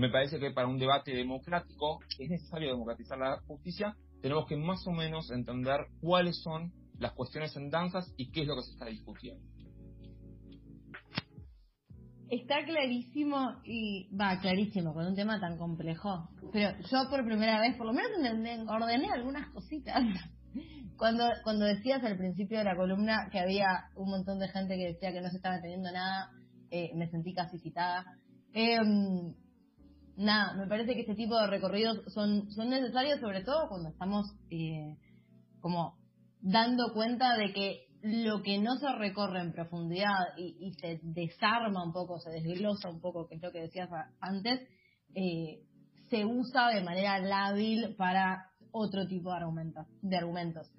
me 0.00 0.08
parece 0.08 0.38
que 0.38 0.50
para 0.50 0.66
un 0.66 0.78
debate 0.78 1.14
democrático 1.14 2.00
es 2.18 2.30
necesario 2.30 2.70
democratizar 2.70 3.18
la 3.18 3.38
justicia, 3.46 3.94
tenemos 4.22 4.46
que 4.46 4.56
más 4.56 4.86
o 4.86 4.92
menos 4.92 5.30
entender 5.30 5.80
cuáles 6.00 6.42
son 6.42 6.72
las 6.98 7.12
cuestiones 7.12 7.54
en 7.56 7.70
danzas 7.70 8.12
y 8.16 8.30
qué 8.30 8.42
es 8.42 8.46
lo 8.46 8.56
que 8.56 8.62
se 8.62 8.72
está 8.72 8.86
discutiendo. 8.86 9.44
Está 12.30 12.64
clarísimo 12.64 13.60
y 13.64 14.08
va 14.16 14.38
clarísimo 14.40 14.94
con 14.94 15.04
un 15.06 15.14
tema 15.14 15.40
tan 15.40 15.58
complejo. 15.58 16.28
Pero 16.52 16.70
yo 16.90 17.10
por 17.10 17.24
primera 17.24 17.60
vez, 17.60 17.76
por 17.76 17.86
lo 17.86 17.92
menos 17.92 18.10
ordené 18.68 19.08
algunas 19.12 19.50
cositas. 19.50 20.00
Cuando 20.96 21.24
cuando 21.44 21.64
decías 21.64 22.04
al 22.04 22.18
principio 22.18 22.58
de 22.58 22.64
la 22.64 22.76
columna 22.76 23.30
que 23.32 23.40
había 23.40 23.84
un 23.96 24.10
montón 24.10 24.38
de 24.38 24.48
gente 24.48 24.76
que 24.76 24.88
decía 24.88 25.12
que 25.12 25.22
no 25.22 25.30
se 25.30 25.36
estaba 25.36 25.54
entendiendo 25.56 25.90
nada, 25.90 26.30
eh, 26.70 26.90
me 26.94 27.08
sentí 27.08 27.32
casi 27.32 27.58
citada. 27.58 28.04
Eh, 28.52 28.76
nada, 30.20 30.54
me 30.54 30.66
parece 30.66 30.94
que 30.94 31.00
este 31.00 31.14
tipo 31.14 31.38
de 31.38 31.46
recorridos 31.46 32.02
son, 32.12 32.50
son 32.52 32.70
necesarios 32.70 33.20
sobre 33.20 33.42
todo 33.42 33.68
cuando 33.68 33.88
estamos 33.88 34.26
eh, 34.50 34.96
como 35.60 35.98
dando 36.40 36.92
cuenta 36.92 37.36
de 37.36 37.52
que 37.52 37.86
lo 38.02 38.42
que 38.42 38.58
no 38.58 38.76
se 38.76 38.90
recorre 38.92 39.40
en 39.40 39.52
profundidad 39.52 40.36
y, 40.36 40.72
se 40.80 41.00
desarma 41.02 41.84
un 41.84 41.92
poco, 41.92 42.18
se 42.18 42.30
desglosa 42.30 42.88
un 42.88 43.00
poco, 43.00 43.28
que 43.28 43.34
es 43.34 43.42
lo 43.42 43.52
que 43.52 43.60
decías 43.60 43.90
antes, 44.20 44.60
eh, 45.14 45.62
se 46.08 46.24
usa 46.24 46.68
de 46.68 46.82
manera 46.82 47.18
lábil 47.18 47.94
para 47.96 48.50
otro 48.72 49.06
tipo 49.06 49.30
de 49.30 49.36
argumentos. 49.36 49.86
De 50.00 50.16
argumentos. 50.16 50.70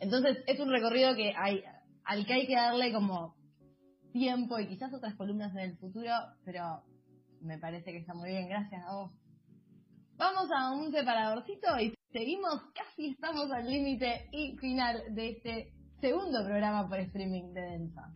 Entonces, 0.00 0.38
es 0.46 0.58
un 0.60 0.70
recorrido 0.70 1.14
que 1.14 1.34
hay, 1.36 1.62
al 2.04 2.24
que 2.24 2.32
hay 2.32 2.46
que 2.46 2.56
darle 2.56 2.92
como 2.92 3.34
tiempo 4.12 4.58
y 4.58 4.68
quizás 4.68 4.92
otras 4.94 5.14
columnas 5.14 5.52
en 5.52 5.60
el 5.60 5.76
futuro, 5.76 6.12
pero 6.44 6.82
me 7.42 7.58
parece 7.58 7.92
que 7.92 7.98
está 7.98 8.14
muy 8.14 8.30
bien, 8.30 8.48
gracias 8.48 8.82
a 8.84 8.92
vos. 8.92 9.12
Vamos 10.16 10.48
a 10.56 10.70
un 10.72 10.92
separadorcito 10.92 11.78
y 11.80 11.94
seguimos, 12.12 12.62
casi 12.74 13.10
estamos 13.10 13.50
al 13.50 13.68
límite 13.68 14.28
y 14.32 14.56
final 14.58 15.02
de 15.14 15.30
este 15.30 15.72
segundo 16.00 16.44
programa 16.44 16.88
por 16.88 16.98
streaming 17.00 17.52
de 17.54 17.60
Densa. 17.60 18.12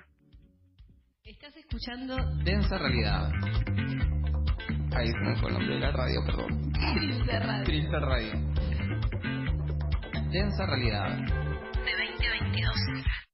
Estás 1.24 1.56
escuchando 1.56 2.16
Densa 2.44 2.78
Realidad. 2.78 3.30
Ahí 4.94 5.08
en 5.08 5.40
Colombia 5.40 5.78
la 5.80 5.90
radio, 5.90 6.20
perdón. 6.24 6.72
Trilce 6.72 7.38
Radio. 7.40 7.64
Trilce 7.64 7.98
Radio. 7.98 8.32
Densa 10.30 10.66
Realidad. 10.66 11.18
De 11.84 11.92
2022. 11.92 13.25